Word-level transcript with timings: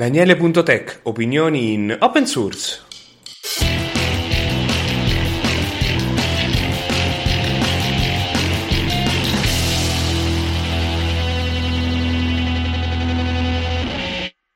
Daniele.tech, 0.00 1.00
opinioni 1.02 1.74
in 1.74 1.94
open 2.00 2.24
source. 2.24 2.88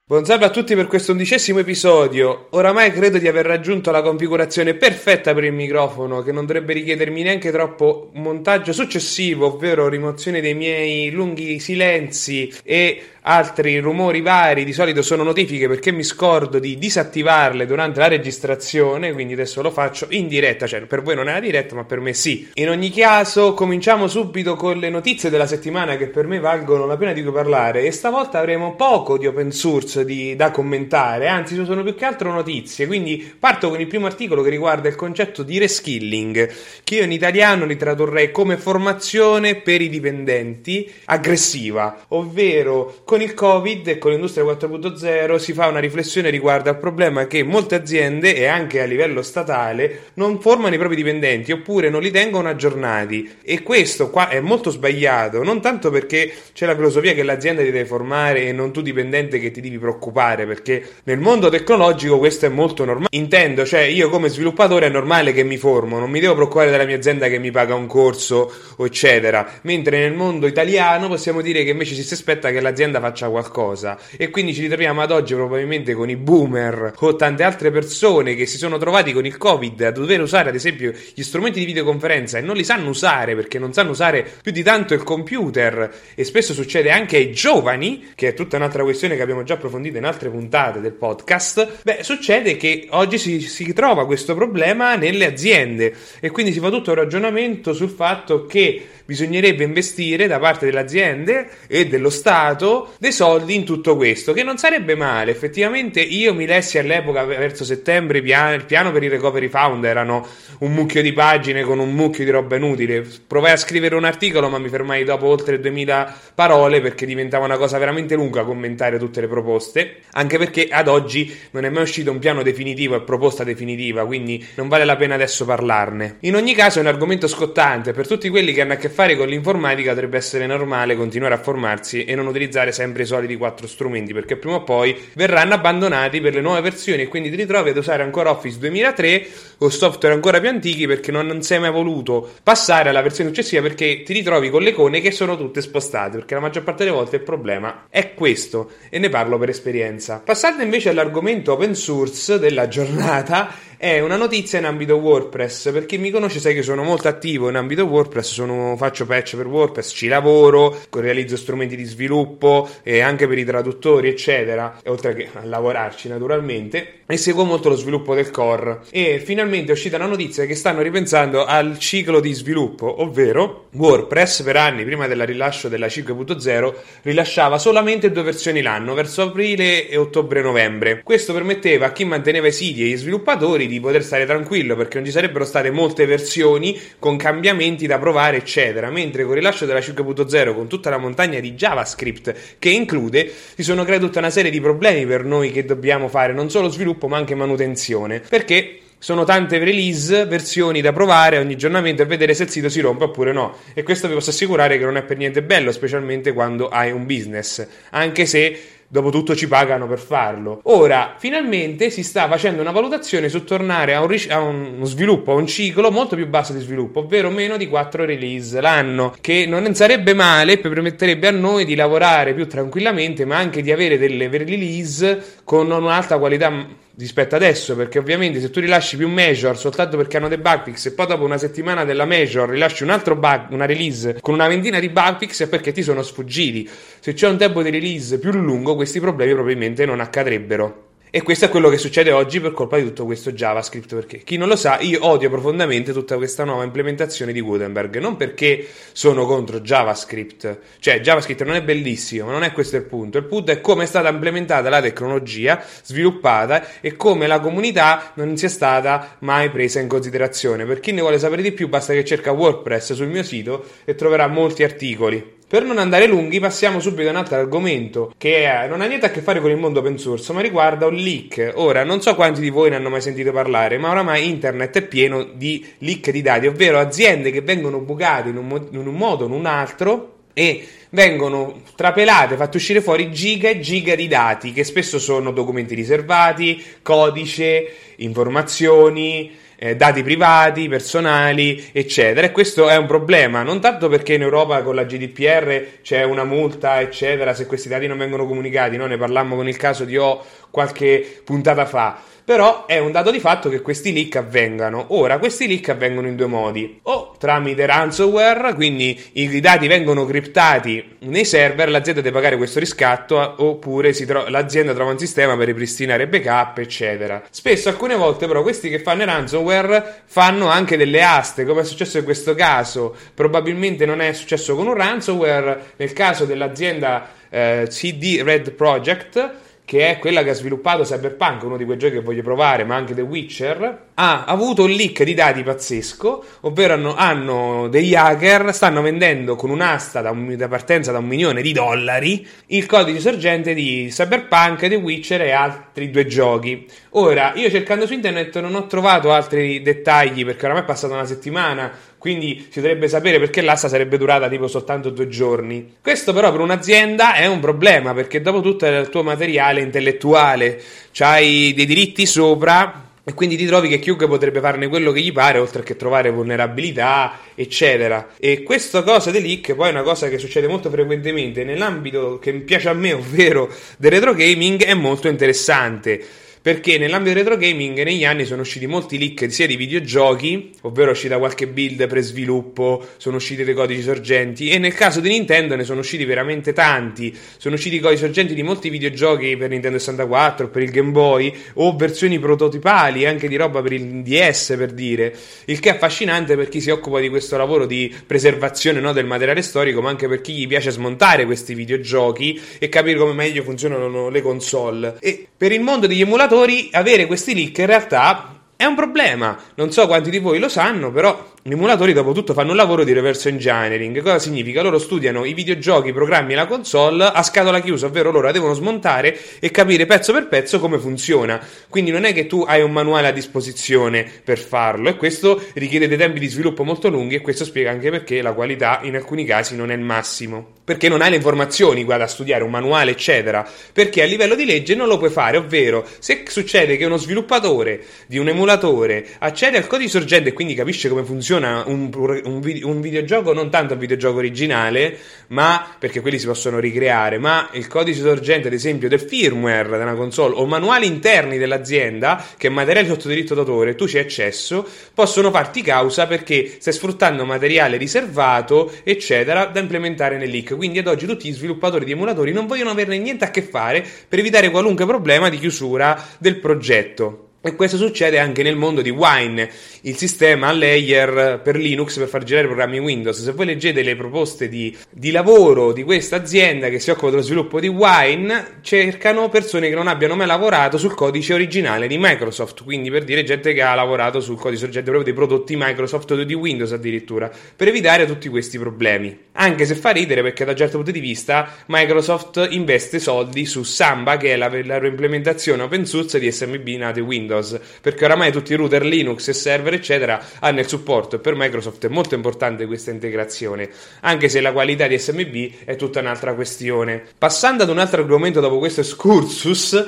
Buon 0.07 0.27
salve 0.27 0.45
a 0.45 0.51
tutti 0.51 0.75
per 0.75 0.87
questo 0.87 1.13
undicesimo 1.13 1.59
episodio. 1.59 2.47
Oramai 2.51 2.93
credo 2.93 3.19
di 3.19 3.27
aver 3.27 3.47
raggiunto 3.47 3.91
la 3.91 4.01
configurazione 4.01 4.75
perfetta 4.75 5.35
per 5.35 5.45
il 5.45 5.53
microfono, 5.53 6.23
che 6.23 6.31
non 6.31 6.47
dovrebbe 6.47 6.73
richiedermi 6.75 7.23
neanche 7.23 7.51
troppo 7.51 8.11
montaggio 8.13 8.73
successivo, 8.73 9.47
ovvero 9.47 9.89
rimozione 9.89 10.41
dei 10.41 10.55
miei 10.55 11.11
lunghi 11.11 11.59
silenzi 11.59 12.53
e 12.63 13.03
altri 13.27 13.79
rumori 13.79 14.21
vari, 14.21 14.65
di 14.65 14.73
solito 14.73 15.03
sono 15.03 15.23
notifiche 15.23 15.69
perché 15.69 15.93
mi 15.93 16.03
scordo 16.03 16.59
di 16.59 16.77
disattivarle 16.77 17.67
durante 17.67 18.01
la 18.01 18.09
registrazione, 18.09 19.13
quindi 19.13 19.33
adesso 19.33 19.63
lo 19.63 19.71
faccio 19.71 20.07
in 20.11 20.29
diretta, 20.29 20.67
cioè 20.67 20.83
per 20.83 21.03
voi 21.03 21.15
non 21.15 21.29
è 21.29 21.33
la 21.33 21.41
diretta, 21.41 21.75
ma 21.75 21.85
per 21.85 22.01
me 22.01 22.13
sì. 22.13 22.51
In 22.55 22.69
ogni 22.69 22.91
caso, 22.91 23.55
cominciamo 23.55 24.09
subito 24.09 24.57
con 24.57 24.79
le 24.79 24.91
notizie 24.91 25.31
della 25.31 25.47
settimana 25.47 25.97
che 25.97 26.09
per 26.09 26.27
me 26.27 26.39
valgono 26.39 26.87
la 26.87 26.97
pena 26.97 27.13
di 27.13 27.23
parlare 27.23 27.85
e 27.85 27.93
stavolta 27.93 28.39
avremo 28.39 28.75
poco 28.75 29.17
di 29.17 29.27
open 29.27 29.51
source 29.51 30.05
di, 30.05 30.37
da 30.37 30.51
commentare, 30.51 31.29
anzi 31.29 31.55
sono 31.65 31.83
più 31.83 31.95
che 31.95 32.05
altro 32.05 32.31
notizie, 32.31 32.87
quindi 32.87 33.35
parto 33.39 33.71
con 33.71 33.81
il 33.81 33.87
primo 33.87 34.07
articolo 34.07 34.43
che 34.43 34.51
riguarda 34.51 34.89
il 34.89 34.97
concetto 34.97 35.43
di 35.43 35.59
reskilling, 35.59 36.51
che 36.85 36.97
io 36.97 37.05
in 37.05 37.13
italiano 37.13 37.65
li 37.65 37.77
tradurrei 37.77 38.31
come 38.31 38.59
formazione 38.59 39.57
per 39.57 39.81
i 39.81 39.89
dipendenti 39.89 40.93
aggressiva, 41.07 42.05
ovvero 42.09 43.01
con 43.15 43.23
il 43.23 43.35
Covid 43.35 43.87
e 43.87 43.99
con 43.99 44.11
l'industria 44.11 44.43
4.0 44.43 45.37
si 45.37 45.53
fa 45.53 45.69
una 45.69 45.79
riflessione 45.79 46.31
riguardo 46.31 46.69
al 46.69 46.81
problema 46.81 47.29
che 47.29 47.45
molte 47.45 47.77
aziende 47.77 48.35
e 48.35 48.47
anche 48.47 48.83
a 48.83 48.87
livello 48.87 49.23
statale 49.23 50.07
non 50.15 50.41
formano 50.41 50.75
i 50.75 50.79
propri 50.79 50.97
dipendenti 50.97 51.53
oppure 51.53 51.91
non 51.91 52.03
li 52.03 52.11
tengono 52.11 52.49
aggiornati 52.49 53.37
e 53.45 53.63
questo 53.63 54.11
qua 54.11 54.31
è 54.31 54.41
molto 54.41 54.71
sbagliato, 54.71 55.45
non 55.45 55.61
tanto 55.61 55.91
perché 55.91 56.33
c'è 56.53 56.67
la 56.67 56.75
filosofia 56.75 57.15
che 57.15 57.23
l'azienda 57.23 57.63
ti 57.63 57.71
deve 57.71 57.87
formare 57.87 58.49
e 58.49 58.53
non 58.53 58.73
tu 58.73 58.83
dipendente 58.83 59.39
che 59.39 59.53
ti 59.53 59.61
devi 59.61 59.79
preoccupare, 59.79 60.45
perché 60.45 60.85
nel 61.05 61.21
mondo 61.21 61.51
tecnologico 61.51 62.19
questo 62.19 62.47
è 62.47 62.49
molto 62.49 62.85
normale. 62.85 63.07
Intendo, 63.13 63.65
cioè 63.65 63.83
io 63.83 64.09
come 64.09 64.29
sviluppatore 64.29 64.87
è 64.87 64.91
normale 64.91 65.33
che 65.33 65.45
mi 65.45 65.57
formo, 65.57 66.01
non 66.01 66.11
mi 66.11 66.19
devo 66.19 66.35
preoccupare 66.35 66.73
della 66.73 66.85
mia 66.85 66.97
azienda 66.97 67.29
che 67.29 67.39
mi 67.39 67.53
paga 67.53 67.77
un 67.77 67.87
corso 67.87 68.53
eccetera, 68.77 69.49
mentre 69.63 70.01
nel 70.01 70.15
mondo 70.15 70.49
italiano 70.49 71.07
possiamo 71.07 71.43
dire 71.43 71.63
che 71.63 71.71
invece 71.71 71.95
ci 71.95 72.03
si 72.03 72.15
aspetta 72.15 72.51
che 72.51 72.61
l'azienda 72.61 73.03
faccia 73.05 73.29
qualcosa. 73.29 73.99
E 74.17 74.31
quindi 74.31 74.55
ci 74.55 74.63
ritroviamo 74.63 75.03
ad 75.03 75.11
oggi 75.11 75.35
probabilmente 75.35 75.93
con 75.93 76.09
i 76.09 76.17
boomer 76.17 76.95
o 76.99 77.17
tante 77.17 77.43
altre 77.43 77.71
persone 77.71 78.35
che 78.35 78.47
si 78.47 78.57
sono 78.57 78.79
trovati 78.79 79.13
con 79.13 79.27
il 79.27 79.37
covid 79.37 79.83
a 79.83 79.91
dover 79.91 80.23
usare 80.23 80.49
ad 80.49 80.55
esempio 80.55 80.93
gli 81.13 81.23
strumenti 81.23 81.59
di 81.59 81.67
videoconferenza 81.67 82.39
e 82.39 82.41
non 82.41 82.57
li 82.57 82.65
sanno 82.65 82.89
usare 82.89 83.35
perché 83.35 83.59
non 83.59 83.75
sanno 83.75 83.91
usare 83.91 84.27
più 84.43 84.53
di 84.53 84.63
tanto 84.63 84.95
il 84.95 85.03
computer. 85.03 85.93
E 86.15 86.25
spesso 86.25 86.55
succede 86.55 86.91
anche 86.91 87.17
ai 87.17 87.33
giovani 87.33 88.13
che 88.15 88.29
è 88.29 88.35
tutta 88.35 88.57
un'altra 88.57 88.83
questione 88.83 89.17
che 89.17 89.23
abbiamo 89.23 89.43
già 89.43 89.55
approfondito 89.55 89.99
in 89.99 90.05
altre 90.05 90.31
puntate 90.31 90.81
del 90.81 90.93
podcast. 90.93 91.83
Beh 91.83 91.99
succede 92.03 92.57
che 92.57 92.87
oggi 92.91 93.19
si, 93.19 93.41
si 93.41 93.71
trova 93.75 94.07
questo 94.07 94.35
problema 94.35 94.97
nelle 94.97 95.27
aziende. 95.27 95.95
E 96.21 96.31
quindi 96.31 96.53
si 96.53 96.61
fa 96.61 96.71
tutto 96.71 96.91
un 96.91 96.97
ragionamento 96.97 97.75
sul 97.75 97.91
fatto 97.91 98.47
che 98.47 98.87
bisognerebbe 99.05 99.65
investire 99.65 100.27
da 100.27 100.39
parte 100.39 100.65
delle 100.67 100.81
aziende 100.81 101.49
e 101.67 101.87
dello 101.87 102.11
Stato 102.11 102.94
dei 102.99 103.13
soldi 103.13 103.55
in 103.55 103.65
tutto 103.65 103.97
questo, 103.97 104.33
che 104.33 104.43
non 104.43 104.59
sarebbe 104.59 104.95
male. 104.95 105.31
Effettivamente 105.31 106.01
io 106.01 106.35
mi 106.35 106.47
lessi 106.47 106.79
all'epoca, 106.79 107.25
verso 107.25 107.65
settembre, 107.65 108.19
il 108.19 108.65
piano 108.67 108.93
per 108.93 109.03
il 109.03 109.11
Recovery 109.11 109.49
Fund, 109.49 109.85
erano 109.85 110.27
un 110.61 110.73
mucchio 110.73 111.03
di 111.03 111.13
pagine 111.13 111.63
con 111.63 111.79
un 111.79 111.93
mucchio 111.93 112.25
di 112.25 112.31
roba 112.31 112.57
inutile. 112.57 113.07
Provai 113.27 113.53
a 113.53 113.57
scrivere 113.57 113.95
un 113.97 114.05
articolo, 114.05 114.49
ma 114.49 114.59
mi 114.59 114.69
fermai 114.69 115.05
dopo 115.05 115.27
oltre 115.27 115.59
2000 115.59 116.17
parole 116.35 116.81
perché 116.81 117.07
diventava 117.07 117.45
una 117.45 117.57
cosa 117.57 117.79
veramente 117.79 118.15
lunga 118.15 118.45
commentare 118.45 118.99
tutte 118.99 119.21
le 119.21 119.29
proposte, 119.29 119.97
anche 120.13 120.39
perché 120.39 120.69
ad 120.71 120.89
oggi 120.89 121.37
non 121.51 121.65
è 121.65 121.71
mai 121.71 121.83
uscito 121.83 122.11
un 122.11 122.19
piano 122.19 122.43
definitivo 122.43 122.95
e 122.95 123.01
proposta 123.03 123.45
definitiva, 123.45 124.07
quindi 124.07 124.45
non 124.55 124.69
vale 124.69 124.85
la 124.85 124.97
pena 124.97 125.15
adesso 125.15 125.45
parlarne. 125.45 126.17
In 126.21 126.37
ogni 126.37 126.55
caso 126.55 126.79
è 126.79 126.83
un 126.83 126.89
argomento 126.89 127.27
scottante 127.27 127.93
per 127.93 128.07
tutti 128.07 128.29
quelli 128.29 128.53
che 128.53 128.61
hanno 128.61 128.75
a 128.75 128.77
che 128.77 128.89
fare 128.89 129.17
con 129.17 129.29
l'informatica 129.29 129.93
dovrebbe 129.95 130.17
essere 130.17 130.47
normale 130.47 130.97
continuare 130.97 131.35
a 131.35 131.39
formarsi 131.39 132.05
e 132.05 132.15
non 132.15 132.27
utilizzare 132.27 132.71
sempre 132.71 132.83
i 132.85 133.07
soliti 133.07 133.37
quattro 133.37 133.67
strumenti 133.67 134.13
perché 134.13 134.37
prima 134.37 134.57
o 134.57 134.63
poi 134.63 134.97
verranno 135.15 135.55
abbandonati 135.55 136.21
per 136.21 136.35
le 136.35 136.41
nuove 136.41 136.61
versioni 136.61 137.03
e 137.03 137.09
quindi 137.09 137.31
ti 137.31 137.37
ritrovi 137.37 137.71
ad 137.71 137.77
usare 137.77 138.03
ancora 138.03 138.31
Office 138.31 138.59
2003 138.59 139.27
o 139.59 139.69
software 139.69 140.15
ancora 140.15 140.41
più 140.41 140.49
antichi 140.49 140.87
perché 140.87 141.11
non, 141.11 141.27
non 141.27 141.43
sei 141.43 141.59
mai 141.59 141.71
voluto 141.71 142.31
passare 142.43 142.89
alla 142.89 143.03
versione 143.03 143.31
successiva 143.31 143.63
perché 143.63 144.03
ti 144.03 144.13
ritrovi 144.13 144.51
con 144.51 144.63
le 144.63 144.71
icone 144.71 145.01
che 145.01 145.11
sono 145.11 145.37
tutte 145.37 145.61
spostate 145.61 146.17
perché 146.19 146.35
la 146.35 146.41
maggior 146.41 146.63
parte 146.63 146.85
delle 146.85 146.97
volte 146.97 147.17
il 147.17 147.23
problema 147.23 147.87
è 147.89 148.15
questo 148.15 148.73
e 148.91 148.99
ne 148.99 149.09
parlo 149.09 149.39
per 149.39 149.49
esperienza. 149.49 150.21
Passando 150.25 150.63
invece 150.63 150.91
all'argomento 150.91 151.53
open 151.53 151.75
source 151.75 152.39
della 152.39 152.69
giornata 152.69 153.73
è 153.77 154.01
una 154.01 154.17
notizia 154.17 154.59
in 154.59 154.65
ambito 154.67 154.97
WordPress. 154.97 155.73
Per 155.73 155.87
chi 155.87 155.99
mi 155.99 156.11
conosce 156.11 156.41
sai 156.41 156.55
che 156.55 156.63
sono 156.63 156.83
molto 156.83 157.09
attivo 157.09 157.49
in 157.49 157.57
ambito 157.57 157.85
WordPress, 157.85 158.33
sono, 158.33 158.77
faccio 158.77 159.07
patch 159.07 159.37
per 159.37 159.47
WordPress, 159.47 159.93
ci 159.95 160.09
lavoro, 160.09 160.81
realizzo 160.91 161.37
strumenti 161.37 161.77
di 161.77 161.85
sviluppo 161.85 162.69
e 162.83 163.01
anche 163.01 163.27
per 163.27 163.39
i 163.39 163.45
traduttori, 163.45 164.09
eccetera, 164.09 164.81
oltre 164.87 165.15
che 165.15 165.29
a 165.33 165.45
lavorarci 165.45 166.09
naturalmente, 166.09 167.01
e 167.07 167.17
seguo 167.17 167.45
molto 167.45 167.69
lo 167.69 167.77
sviluppo 167.77 168.15
del 168.15 168.31
core. 168.31 168.81
E 168.91 169.21
finalmente 169.25 169.71
è 169.71 169.75
uscita 169.75 169.97
una 169.97 170.07
notizia 170.07 170.47
che 170.47 170.55
stanno 170.55 170.83
ripensando 170.83 171.45
al 171.45 171.79
ciclo 171.79 172.21
di 172.21 172.33
sviluppo, 172.33 173.03
ovvero 173.03 173.69
WordPress 173.73 174.43
per 174.43 174.57
anni 174.57 174.85
prima 174.85 175.07
del 175.07 175.27
rilascio 175.27 175.69
della 175.69 175.87
5.0 175.87 176.75
rilasciava 177.03 177.59
solamente 177.59 178.11
due 178.11 178.23
versioni 178.23 178.63
l'anno, 178.63 178.95
verso 178.95 179.23
aprile 179.23 179.89
e 179.89 179.97
ottobre-novembre. 179.97 181.03
Questo 181.03 181.33
permetteva 181.33 181.87
a 181.87 181.93
chi 181.93 182.05
manteneva 182.05 182.47
i 182.47 182.53
siti 182.53 182.83
e 182.83 182.89
gli 182.89 182.97
sviluppatori 182.97 183.67
di 183.67 183.74
poter 183.81 184.03
stare 184.03 184.27
tranquillo 184.27 184.77
perché 184.77 184.97
non 184.97 185.07
ci 185.07 185.13
sarebbero 185.13 185.45
state 185.45 185.71
molte 185.71 186.07
versioni 186.07 186.81
con 186.99 187.17
cambiamenti 187.17 187.87
da 187.87 187.99
provare, 187.99 188.39
eccetera. 188.39 188.91
Mentre 188.91 189.23
con 189.23 189.33
il 189.33 189.39
rilascio 189.39 189.67
della 189.67 189.81
5.0, 189.81 190.55
con 190.55 190.69
tutta 190.69 190.91
la 190.91 190.99
montagna 190.99 191.41
di 191.41 191.53
JavaScript 191.53 192.35
che 192.59 192.71
include, 192.71 193.31
si 193.55 193.63
sono 193.63 193.85
creati 193.85 194.05
tutta 194.05 194.19
una 194.19 194.31
serie 194.31 194.51
di 194.51 194.61
problemi 194.61 195.07
per 195.07 195.25
noi 195.25 195.51
che 195.51 195.65
dobbiamo 195.65 196.09
fare 196.09 196.33
non 196.33 196.51
solo 196.51 196.69
sviluppo 196.69 197.09
ma 197.09 197.17
anche 197.17 197.35
manutenzione. 197.35 198.21
Perché 198.21 198.79
sono 199.05 199.25
tante 199.25 199.59
release, 199.59 200.25
versioni 200.25 200.81
da 200.81 200.91
provare 200.95 201.37
ogni 201.37 201.53
aggiornamento 201.53 202.01
e 202.01 202.07
vedere 202.07 202.33
se 202.33 202.45
il 202.45 202.49
sito 202.49 202.71
si 202.71 202.81
rompe 202.81 203.05
oppure 203.05 203.33
no. 203.33 203.55
E 203.75 203.83
questo 203.83 204.09
vi 204.09 204.15
posso 204.15 204.31
assicurare 204.31 204.79
che 204.79 204.85
non 204.87 204.97
è 204.97 205.03
per 205.03 205.19
niente 205.19 205.43
bello, 205.43 205.73
specialmente 205.73 206.33
quando 206.33 206.69
hai 206.69 206.91
un 206.91 207.05
business. 207.05 207.67
Anche 207.91 208.25
se 208.25 208.59
Dopotutto 208.95 209.35
ci 209.35 209.49
pagano 209.49 209.89
per 209.89 209.99
farlo. 209.99 210.61
Ora, 210.67 211.17
finalmente 211.19 211.91
si 211.91 212.05
sta 212.05 212.29
facendo 212.29 212.61
una 212.61 212.71
valutazione 212.71 213.29
su 213.29 213.43
tornare 213.43 213.93
a, 213.93 214.01
un, 214.01 214.17
a 214.29 214.39
uno 214.39 214.85
sviluppo, 214.85 215.33
a 215.33 215.35
un 215.35 215.49
ciclo 215.49 215.91
molto 215.91 216.15
più 216.15 216.29
basso 216.29 216.53
di 216.53 216.61
sviluppo, 216.61 217.01
ovvero 217.01 217.29
meno 217.29 217.57
di 217.57 217.67
4 217.67 218.05
release 218.05 218.61
l'anno, 218.61 219.13
che 219.21 219.47
non 219.49 219.75
sarebbe 219.75 220.15
male, 220.15 220.59
permetterebbe 220.59 221.27
a 221.27 221.33
noi 221.33 221.65
di 221.65 221.75
lavorare 221.75 222.35
più 222.35 222.47
tranquillamente, 222.47 223.25
ma 223.25 223.37
anche 223.37 223.63
di 223.63 223.73
avere 223.73 223.99
delle 223.99 224.29
release 224.29 225.41
con 225.43 225.69
un'alta 225.69 226.17
qualità 226.17 226.53
rispetto 226.97 227.35
adesso, 227.35 227.75
perché 227.75 227.99
ovviamente 227.99 228.41
se 228.41 228.51
tu 228.51 228.61
rilasci 228.61 228.97
più 228.97 229.09
major 229.09 229.59
soltanto 229.59 229.97
perché 229.97 230.17
hanno 230.17 230.29
dei 230.29 230.39
bugfix 230.39 230.87
e 230.87 230.93
poi 230.93 231.07
dopo 231.07 231.25
una 231.25 231.39
settimana 231.39 231.85
della 231.85 232.05
major 232.05 232.49
rilasci 232.49 232.83
un 232.83 232.91
altro 232.91 233.17
bug, 233.17 233.51
una 233.51 233.67
release 233.67 234.19
con 234.21 234.35
una 234.35 234.47
ventina 234.47 234.79
di 234.79 234.89
bugfix 234.89 235.43
è 235.43 235.49
perché 235.49 235.73
ti 235.73 235.83
sono 235.83 236.03
sfuggiti. 236.03 236.69
Se 237.01 237.13
c'è 237.13 237.29
un 237.29 237.37
tempo 237.37 237.63
di 237.63 237.71
release 237.71 238.19
più 238.19 238.33
lungo, 238.33 238.75
questi 238.75 239.01
problemi 239.01 239.33
probabilmente 239.33 239.85
non 239.85 240.01
accadrebbero. 240.01 240.93
E 241.17 241.23
questo 241.23 241.45
è 241.45 241.49
quello 241.49 241.69
che 241.69 241.79
succede 241.79 242.11
oggi 242.11 242.41
per 242.41 242.51
colpa 242.51 242.77
di 242.77 242.83
tutto 242.83 243.05
questo 243.05 243.31
JavaScript. 243.31 243.95
Perché 243.95 244.19
chi 244.25 244.37
non 244.37 244.49
lo 244.49 244.57
sa, 244.57 244.81
io 244.81 245.07
odio 245.07 245.31
profondamente 245.31 245.93
tutta 245.93 246.17
questa 246.17 246.43
nuova 246.43 246.65
implementazione 246.65 247.31
di 247.31 247.41
Gutenberg. 247.41 247.99
Non 247.99 248.17
perché 248.17 248.67
sono 248.91 249.25
contro 249.25 249.61
JavaScript, 249.61 250.59
cioè 250.81 250.99
JavaScript 250.99 251.45
non 251.45 251.55
è 251.55 251.63
bellissimo, 251.63 252.27
ma 252.27 252.33
non 252.33 252.43
è 252.43 252.51
questo 252.51 252.75
il 252.75 252.83
punto. 252.83 253.19
Il 253.19 253.27
punto 253.27 253.53
è 253.53 253.61
come 253.61 253.85
è 253.85 253.87
stata 253.87 254.09
implementata 254.09 254.69
la 254.69 254.81
tecnologia, 254.81 255.63
sviluppata 255.85 256.81
e 256.81 256.97
come 256.97 257.29
la 257.29 257.39
comunità 257.39 258.11
non 258.15 258.37
sia 258.37 258.49
stata 258.49 259.15
mai 259.21 259.51
presa 259.51 259.79
in 259.79 259.87
considerazione. 259.87 260.65
Per 260.65 260.81
chi 260.81 260.91
ne 260.91 261.01
vuole 261.01 261.21
sapere 261.21 261.43
di 261.43 261.53
più, 261.53 261.69
basta 261.69 261.93
che 261.93 262.05
cerca 262.05 262.33
WordPress 262.33 262.93
sul 262.93 263.07
mio 263.07 263.23
sito 263.23 263.65
e 263.85 263.95
troverà 263.95 264.27
molti 264.27 264.65
articoli. 264.65 265.43
Per 265.55 265.63
non 265.63 265.79
andare 265.79 266.09
lunghi, 266.09 266.41
passiamo 266.41 266.81
subito 266.81 267.07
a 267.07 267.13
un 267.13 267.17
altro 267.19 267.37
argomento 267.37 268.13
che 268.19 268.43
è, 268.43 268.67
non 268.67 268.81
ha 268.81 268.87
niente 268.87 269.07
a 269.07 269.11
che 269.13 269.21
fare 269.21 269.39
con 269.41 269.53
il 269.53 269.57
mondo 269.57 269.79
open 269.79 269.99
source, 269.99 270.33
ma 270.33 270.41
riguarda 270.41 270.87
un 270.87 270.97
leak. 270.97 271.53
Ora, 271.55 271.85
non 271.85 272.01
so 272.01 272.17
quanti 272.17 272.41
di 272.41 272.51
voi 272.51 272.71
ne 272.71 272.75
hanno 272.75 272.89
mai 272.89 273.01
sentito 273.01 273.31
parlare, 273.31 273.79
ma 273.79 273.91
oramai 273.91 274.29
internet 274.29 274.79
è 274.79 274.83
pieno 274.83 275.23
di 275.23 275.65
leak 275.79 276.11
di 276.11 276.23
dati, 276.23 276.49
ovvero 276.49 276.81
aziende 276.81 277.31
che 277.31 277.41
vengono 277.41 277.79
bucate 277.79 278.31
in 278.31 278.37
un, 278.37 278.49
mo- 278.49 278.67
in 278.69 278.85
un 278.85 278.97
modo 278.97 279.23
o 279.23 279.27
in 279.29 279.33
un 279.33 279.47
altro 279.47 280.15
e 280.33 280.67
vengono 280.91 281.61
trapelate, 281.77 282.35
fatte 282.35 282.57
uscire 282.57 282.81
fuori 282.81 283.13
giga 283.13 283.49
e 283.49 283.61
giga 283.61 283.95
di 283.95 284.09
dati 284.09 284.53
che 284.53 284.65
spesso 284.65 284.99
sono 284.99 285.31
documenti 285.31 285.77
riservati, 285.77 286.61
codice, 286.83 287.75
informazioni, 287.99 289.31
eh, 289.65 289.77
dati 289.77 290.03
privati, 290.03 290.69
personali, 290.69 291.71
eccetera. 291.73 292.27
E 292.27 292.33
questo 292.33 292.69
è 292.69 292.77
un 292.77 292.85
problema, 292.85 293.43
non 293.43 293.63
tanto 293.63 293.89
perché 293.89 294.13
in 294.13 294.21
Europa 294.21 294.63
con 294.63 294.75
la 294.75 294.85
GDPR 294.85 295.81
c'è 295.81 296.03
una 296.03 296.25
multa, 296.25 296.83
eccetera, 296.83 297.33
se 297.33 297.47
questi 297.47 297.71
dati 297.71 297.87
non 297.87 297.97
vengono 297.97 298.27
comunicati, 298.27 298.77
no? 298.77 298.85
ne 298.85 298.99
parlammo 298.99 299.37
con 299.37 299.49
il 299.49 299.57
caso 299.57 299.87
di 299.87 299.97
O 299.97 300.23
qualche 300.51 301.23
puntata 301.25 301.65
fa 301.65 301.99
però 302.25 302.65
è 302.65 302.79
un 302.79 302.91
dato 302.91 303.11
di 303.11 303.21
fatto 303.21 303.51
che 303.51 303.61
questi 303.61 303.93
leak 303.93 304.17
avvengano. 304.17 304.87
Ora, 304.89 305.19
questi 305.19 305.47
leak 305.47 305.69
avvengono 305.69 306.09
in 306.09 306.17
due 306.17 306.27
modi: 306.27 306.81
o 306.83 307.15
tramite 307.19 307.67
ransomware, 307.67 308.55
quindi 308.55 308.99
i 309.13 309.41
dati 309.41 309.67
vengono 309.67 310.07
criptati 310.07 310.97
nei 311.01 311.25
server, 311.25 311.69
l'azienda 311.69 312.01
deve 312.01 312.15
pagare 312.15 312.37
questo 312.37 312.59
riscatto, 312.59 313.35
oppure 313.39 313.93
tro- 313.93 314.29
l'azienda 314.29 314.73
trova 314.73 314.93
un 314.93 314.99
sistema 314.99 315.37
per 315.37 315.47
ripristinare 315.47 316.09
backup, 316.09 316.59
eccetera. 316.59 317.23
Spesso, 317.31 317.69
alcune 317.69 317.95
volte, 317.95 318.27
però, 318.27 318.43
questi 318.43 318.71
che 318.71 318.79
fanno 318.79 319.03
i 319.03 319.07
ransomware 319.07 320.03
fanno 320.07 320.49
anche 320.49 320.77
delle 320.79 321.03
aste, 321.03 321.45
come 321.45 321.61
è 321.61 321.65
successo 321.65 321.99
in 321.99 322.05
questo 322.05 322.35
caso. 322.35 322.97
Probabilmente 323.15 323.85
non 323.85 324.01
è 324.01 324.13
successo 324.15 324.57
con 324.57 324.67
un 324.67 324.75
ransomware, 324.75 325.73
nel 325.77 325.93
caso 325.93 326.25
dell'azienda 326.25 327.09
eh, 327.29 327.67
CD 327.69 328.23
Red 328.23 328.53
Project 328.53 329.43
che 329.65 329.89
è 329.89 329.99
quella 329.99 330.23
che 330.23 330.31
ha 330.31 330.35
sviluppato 330.35 330.83
Cyberpunk, 330.83 331.43
uno 331.45 331.57
di 331.57 331.65
quei 331.65 331.79
giochi 331.79 331.95
che 331.95 332.01
voglio 332.01 332.23
provare, 332.23 332.65
ma 332.65 332.75
anche 332.75 332.95
The 332.95 333.01
Witcher, 333.01 333.83
ha 333.95 334.25
avuto 334.25 334.65
un 334.65 334.71
leak 334.71 335.03
di 335.05 335.15
dati 335.15 335.43
pazzesco, 335.43 336.25
ovvero 336.41 336.75
hanno, 336.75 336.95
hanno 336.95 337.69
degli 337.69 337.95
hacker, 337.95 338.53
stanno 338.53 338.83
vendendo 338.83 339.37
con 339.37 339.51
un'asta 339.51 340.03
da, 340.03 340.11
un, 340.11 340.37
da, 340.37 340.49
partenza 340.49 340.93
da 340.93 340.99
un 340.99 341.07
milione 341.07 341.41
di 341.41 341.53
dollari 341.53 342.27
il 342.49 342.67
codice 342.67 343.01
sorgente 343.01 343.55
di 343.55 343.87
Cyberpunk, 343.91 344.69
The 344.69 344.75
Witcher 344.75 345.23
e 345.23 345.31
altri 345.31 345.91
due 345.91 346.07
giochi. 346.07 346.67
Ora, 346.91 347.33
io 347.35 347.49
cercando 347.51 347.87
su 347.87 347.95
internet 347.95 348.39
non 348.41 348.55
ho 348.55 348.67
trovato 348.67 349.13
altri 349.13 349.63
dettagli 349.63 350.25
perché 350.25 350.45
oramai 350.45 350.63
è 350.63 350.67
passata 350.67 350.93
una 350.93 351.07
settimana, 351.07 351.73
quindi 352.05 352.49
si 352.51 352.61
dovrebbe 352.61 352.87
sapere 352.87 353.19
perché 353.19 353.41
l'asta 353.41 353.67
sarebbe 353.67 353.97
durata 353.97 354.29
tipo 354.29 354.47
soltanto 354.47 354.91
due 354.91 355.09
giorni. 355.09 355.77
Questo 355.81 356.13
però 356.13 356.31
per 356.31 356.41
un'azienda 356.41 357.15
è 357.15 357.27
un 357.27 357.41
problema 357.41 357.95
perché 357.95 358.21
dopo 358.21 358.43
tutto 358.43 358.67
il 358.67 358.91
tuo 358.91 359.03
materiale 359.03 359.54
intellettuale, 359.61 360.63
c'hai 360.93 361.53
dei 361.55 361.67
diritti 361.67 362.07
sopra 362.07 362.83
e 363.05 363.13
quindi 363.13 363.37
ti 363.37 363.45
trovi 363.45 363.69
che 363.69 363.79
chiunque 363.79 364.09
potrebbe 364.09 364.41
farne 364.41 364.69
quello 364.69 364.91
che 364.91 365.01
gli 365.01 365.13
pare, 365.13 365.39
oltre 365.39 365.63
che 365.63 365.77
trovare 365.77 366.11
vulnerabilità, 366.11 367.19
eccetera. 367.35 368.09
E 368.19 368.43
questa 368.43 368.83
cosa 368.83 369.11
dei 369.11 369.21
leak 369.21 369.55
poi 369.55 369.69
è 369.69 369.71
una 369.73 369.83
cosa 369.83 370.09
che 370.09 370.19
succede 370.19 370.49
molto 370.49 370.71
frequentemente 370.71 371.45
nell'ambito 371.45 372.19
che 372.19 372.33
mi 372.33 372.41
piace 372.41 372.71
a 372.71 372.73
me, 372.73 372.95
ovvero 372.95 373.51
del 373.77 373.91
retro 373.91 374.15
gaming, 374.15 374.65
è 374.65 374.75
molto 374.75 375.09
interessante 375.09 376.23
perché 376.45 376.77
nell'ambito 376.77 377.15
retro 377.15 377.39
gaming 377.39 377.83
negli 377.85 378.05
anni 378.05 378.27
sono 378.27 378.43
usciti 378.43 378.67
molti 378.67 378.99
leak 378.99 379.33
sia 379.33 379.47
di 379.47 379.57
videogiochi, 379.57 380.51
ovvero 380.61 380.89
è 380.89 380.93
uscita 380.93 381.17
qualche 381.17 381.47
build 381.47 381.87
pre-sviluppo, 381.87 382.87
sono 382.99 383.17
usciti 383.17 383.45
dei 383.45 383.55
codici 383.55 383.81
sorgenti 383.81 384.51
e 384.51 384.59
nel 384.59 384.75
caso 384.75 385.01
di 385.01 385.09
Nintendo 385.09 385.57
ne 385.57 385.65
sono 385.65 385.81
usciti 385.81 386.05
veramente 386.05 386.53
tanti, 386.53 387.17
sono 387.39 387.55
usciti 387.55 387.77
i 387.77 387.79
codici 387.79 388.03
sorgenti 388.03 388.35
di 388.35 388.43
molti 388.43 388.69
videogiochi 388.69 389.39
per 389.39 389.49
Nintendo 389.49 389.79
64, 389.79 390.51
per 390.51 390.63
il 390.63 390.71
Game 390.71 390.91
Boy 390.91 391.35
o 391.55 391.75
versioni 391.77 392.19
prototipali 392.19 393.07
anche 393.07 393.27
di 393.27 393.37
roba 393.37 393.63
per 393.63 393.73
il 393.73 394.03
DS 394.03 394.55
per 394.59 394.73
dire, 394.73 395.17
il 395.47 395.59
che 395.61 395.71
è 395.71 395.73
affascinante 395.73 396.37
per 396.37 396.51
chi 396.51 396.61
si 396.61 396.69
occupa 396.69 397.01
di 397.01 397.09
questo 397.09 397.39
lavoro 397.39 397.65
di 397.65 397.91
preservazione 398.07 398.81
no, 398.81 398.93
del 398.93 399.07
materiale 399.07 399.41
storico, 399.41 399.81
ma 399.81 399.89
anche 399.89 400.09
per 400.09 400.21
chi 400.21 400.35
gli 400.35 400.47
piace 400.47 400.71
smontare 400.71 401.25
questi 401.25 401.55
videogiochi 401.55 402.39
e 402.59 402.69
capire 402.69 402.99
come 402.99 403.15
meglio 403.15 403.43
funzionano 403.43 404.11
le 404.11 404.21
console. 404.21 404.97
E 405.01 405.27
per 405.35 405.51
il 405.51 405.63
mondo 405.63 405.87
degli 405.87 406.03
emulatori 406.03 406.33
giocatori 406.35 406.69
avere 406.73 407.07
questi 407.07 407.33
leak 407.33 407.59
in 407.59 407.67
realtà 407.67 408.41
è 408.57 408.65
un 408.65 408.75
problema. 408.75 409.39
Non 409.55 409.71
so 409.71 409.87
quanti 409.87 410.11
di 410.11 410.19
voi 410.19 410.39
lo 410.41 410.49
sanno, 410.49 410.91
però 410.91 411.33
gli 411.47 411.53
emulatori 411.53 411.93
dopo 411.93 412.13
tutto 412.13 412.33
fanno 412.33 412.53
un 412.53 412.57
lavoro 412.57 412.85
di 412.85 412.95
reverse 412.95 413.29
engineering. 413.29 414.01
Cosa 414.01 414.19
significa? 414.19 414.63
Loro 414.63 414.79
studiano 414.79 415.27
i 415.27 415.35
videogiochi, 415.35 415.91
i 415.91 415.93
programmi 415.93 416.33
e 416.33 416.37
la 416.37 416.47
console 416.47 417.05
a 417.05 417.23
scatola 417.23 417.61
chiusa, 417.61 417.85
ovvero 417.85 418.11
loro 418.11 418.25
la 418.25 418.33
devono 418.33 418.55
smontare 418.55 419.15
e 419.41 419.51
capire 419.51 419.85
pezzo 419.85 420.15
per 420.15 420.29
pezzo 420.29 420.59
come 420.59 420.79
funziona. 420.79 421.39
Quindi 421.69 421.91
non 421.91 422.05
è 422.05 422.15
che 422.15 422.25
tu 422.25 422.47
hai 422.49 422.63
un 422.63 422.73
manuale 422.73 423.09
a 423.09 423.11
disposizione 423.11 424.11
per 424.25 424.39
farlo 424.39 424.89
e 424.89 424.97
questo 424.97 425.39
richiede 425.53 425.87
dei 425.87 425.99
tempi 425.99 426.19
di 426.19 426.29
sviluppo 426.29 426.65
molto 426.65 426.89
lunghi 426.89 427.17
e 427.17 427.21
questo 427.21 427.45
spiega 427.45 427.71
anche 427.71 427.91
perché 427.91 428.23
la 428.23 428.33
qualità 428.33 428.81
in 428.83 428.95
alcuni 428.95 429.27
casi 429.27 429.55
non 429.55 429.71
è 429.71 429.75
il 429.75 429.83
massimo. 429.83 430.53
Perché 430.65 430.89
non 430.89 431.03
hai 431.03 431.11
le 431.11 431.17
informazioni, 431.17 431.85
guarda, 431.85 432.05
a 432.05 432.07
studiare 432.07 432.43
un 432.43 432.51
manuale, 432.51 432.93
eccetera. 432.93 433.47
Perché 433.71 434.01
a 434.01 434.07
livello 434.07 434.35
di 434.35 434.47
legge 434.47 434.75
non 434.75 434.89
lo 434.89 434.97
puoi 434.97 435.11
fare, 435.11 435.37
ovvero 435.37 435.87
se 435.99 436.23
succede 436.27 436.79
che 436.79 436.87
uno 436.87 436.97
sviluppatore 436.97 437.85
di 438.07 438.17
un 438.17 438.29
emulatore 438.29 439.07
accede 439.19 439.59
al 439.59 439.67
codice 439.67 439.91
sorgente 439.91 440.31
e 440.31 440.33
quindi 440.33 440.55
capisce 440.55 440.89
come 440.89 441.05
funziona 441.05 441.33
funziona 441.35 441.65
un, 441.67 441.91
un, 441.93 442.61
un, 442.63 442.81
videogioco, 442.81 443.33
non 443.33 443.51
tanto 443.51 443.73
il 443.73 443.79
videogioco 443.79 444.19
originale, 444.19 444.97
ma 445.29 445.75
perché 445.79 446.01
quelli 446.01 446.19
si 446.19 446.27
possono 446.27 446.59
ricreare, 446.59 447.19
ma 447.19 447.49
il 447.53 447.67
codice 447.67 448.03
sorgente, 448.03 448.49
ad 448.49 448.55
esempio, 448.55 448.89
del 448.89 449.01
firmware 449.01 449.69
della 449.69 449.95
console 449.95 450.35
o 450.37 450.47
manuali 450.47 450.87
interni 450.87 451.39
dell'azienda, 451.39 452.25
che 452.37 452.49
è 452.49 452.51
materiale 452.51 452.87
sotto 452.87 453.09
diritto 453.09 453.35
d'autore, 453.35 453.75
tu 453.75 453.85
hai 453.85 453.99
accesso, 453.99 454.67
possono 454.93 455.31
farti 455.31 455.63
causa 455.63 456.07
perché 456.07 456.57
stai 456.59 456.73
sfruttando 456.73 457.25
materiale 457.25 457.77
riservato, 457.77 458.73
eccetera, 458.85 459.47
da 459.47 459.61
implementare 459.61 460.17
nel 460.17 460.31
leak. 460.31 460.55
Quindi 460.57 460.79
ad 460.79 460.87
oggi 460.87 461.07
tutti 461.07 461.29
gli 461.29 461.35
sviluppatori 461.35 461.85
di 461.85 461.93
emulatori 461.93 462.33
non 462.33 462.47
vogliono 462.47 462.71
averne 462.71 462.99
niente 462.99 463.25
a 463.25 463.31
che 463.31 463.43
fare 463.43 463.85
per 464.09 464.19
evitare 464.19 464.51
qualunque 464.51 464.87
problema 464.87 465.29
di 465.29 465.39
chiusura 465.39 466.01
del 466.19 466.39
progetto. 466.39 467.24
E 467.47 467.57
questo 467.57 467.77
succede 467.77 468.19
anche 468.19 468.43
nel 468.43 468.57
mondo 468.57 468.81
di 468.81 468.89
Wine, 468.89 469.51
il 469.83 469.97
sistema 469.99 470.51
layer 470.51 471.43
per 471.45 471.57
Linux 471.57 471.99
per 471.99 472.09
far 472.09 472.25
girare 472.25 472.47
programmi 472.47 472.79
Windows. 472.79 473.23
Se 473.23 473.33
voi 473.33 473.45
leggete 473.45 473.83
le 473.83 473.97
proposte 473.97 474.49
di, 474.49 474.75
di 474.89 475.11
lavoro 475.11 475.75
di 475.75 475.83
questa 475.83 476.17
azienda 476.17 476.71
che 476.71 476.79
si 476.79 476.89
occupa 476.91 477.11
dello 477.11 477.21
sviluppo 477.21 477.61
di 477.61 477.69
Wine, 477.69 478.61
cercano 478.63 479.29
persone 479.29 479.69
che 479.69 479.75
non 479.75 479.89
abbiano 479.89 480.17
mai 480.17 480.27
lavorato 480.27 480.79
sul 480.79 480.95
codice 480.95 481.35
originale 481.35 481.87
di 481.87 481.99
Microsoft, 481.99 482.65
quindi 482.65 482.91
per 482.91 483.05
dire 483.05 483.25
gente 483.25 483.53
che 483.53 483.61
ha 483.61 483.75
lavorato 483.75 484.21
sul 484.21 484.39
codice 484.39 484.63
sorgente 484.63 484.91
proprio 484.91 485.13
dei 485.13 485.13
prodotti 485.13 485.55
Microsoft 485.55 486.13
o 486.13 486.25
di 486.25 486.33
Windows 486.33 486.73
addirittura, 486.73 487.31
per 487.55 487.69
evitare 487.69 488.07
tutti 488.07 488.31
questi 488.31 488.59
problemi. 488.59 489.15
Anche 489.33 489.67
se 489.67 489.75
fa 489.75 489.91
ridere 489.91 490.23
perché 490.23 490.47
da 490.47 490.53
un 490.53 490.57
certo 490.57 490.77
punto 490.77 490.93
di 490.93 491.01
vista 491.01 491.53
Microsoft 491.67 492.47
investe 492.53 492.99
soldi 492.99 493.45
su 493.45 493.65
Samba, 493.65 494.17
che 494.17 494.33
è 494.33 494.37
la, 494.37 494.49
la 494.65 494.87
implementazione 494.87 495.63
open 495.63 495.85
source 495.85 496.19
di 496.19 496.33
SMB 496.33 496.67
nate 496.69 497.01
Windows. 497.01 497.33
Windows, 497.35 497.59
perché 497.81 498.05
oramai 498.05 498.31
tutti 498.33 498.53
i 498.53 498.57
router 498.57 498.85
Linux 498.85 499.29
e 499.29 499.33
server, 499.33 499.75
eccetera, 499.75 500.23
hanno 500.39 500.61
il 500.61 500.69
supporto 500.69 501.17
e 501.17 501.19
per 501.19 501.35
Microsoft 501.35 501.85
è 501.85 501.89
molto 501.89 502.15
importante 502.15 502.67
questa 502.67 502.91
integrazione, 502.91 503.69
anche 504.01 504.29
se 504.29 504.41
la 504.41 504.53
qualità 504.53 504.87
di 504.87 504.99
SMB 504.99 505.65
è 505.65 505.77
tutta 505.77 506.01
un'altra 506.01 506.35
questione. 506.35 507.03
Passando 507.19 507.65
ad 507.65 507.69
un 507.69 507.79
altro 507.79 508.01
argomento 508.01 508.41
dopo 508.41 508.59
questo 508.59 508.81
excursus, 508.81 509.87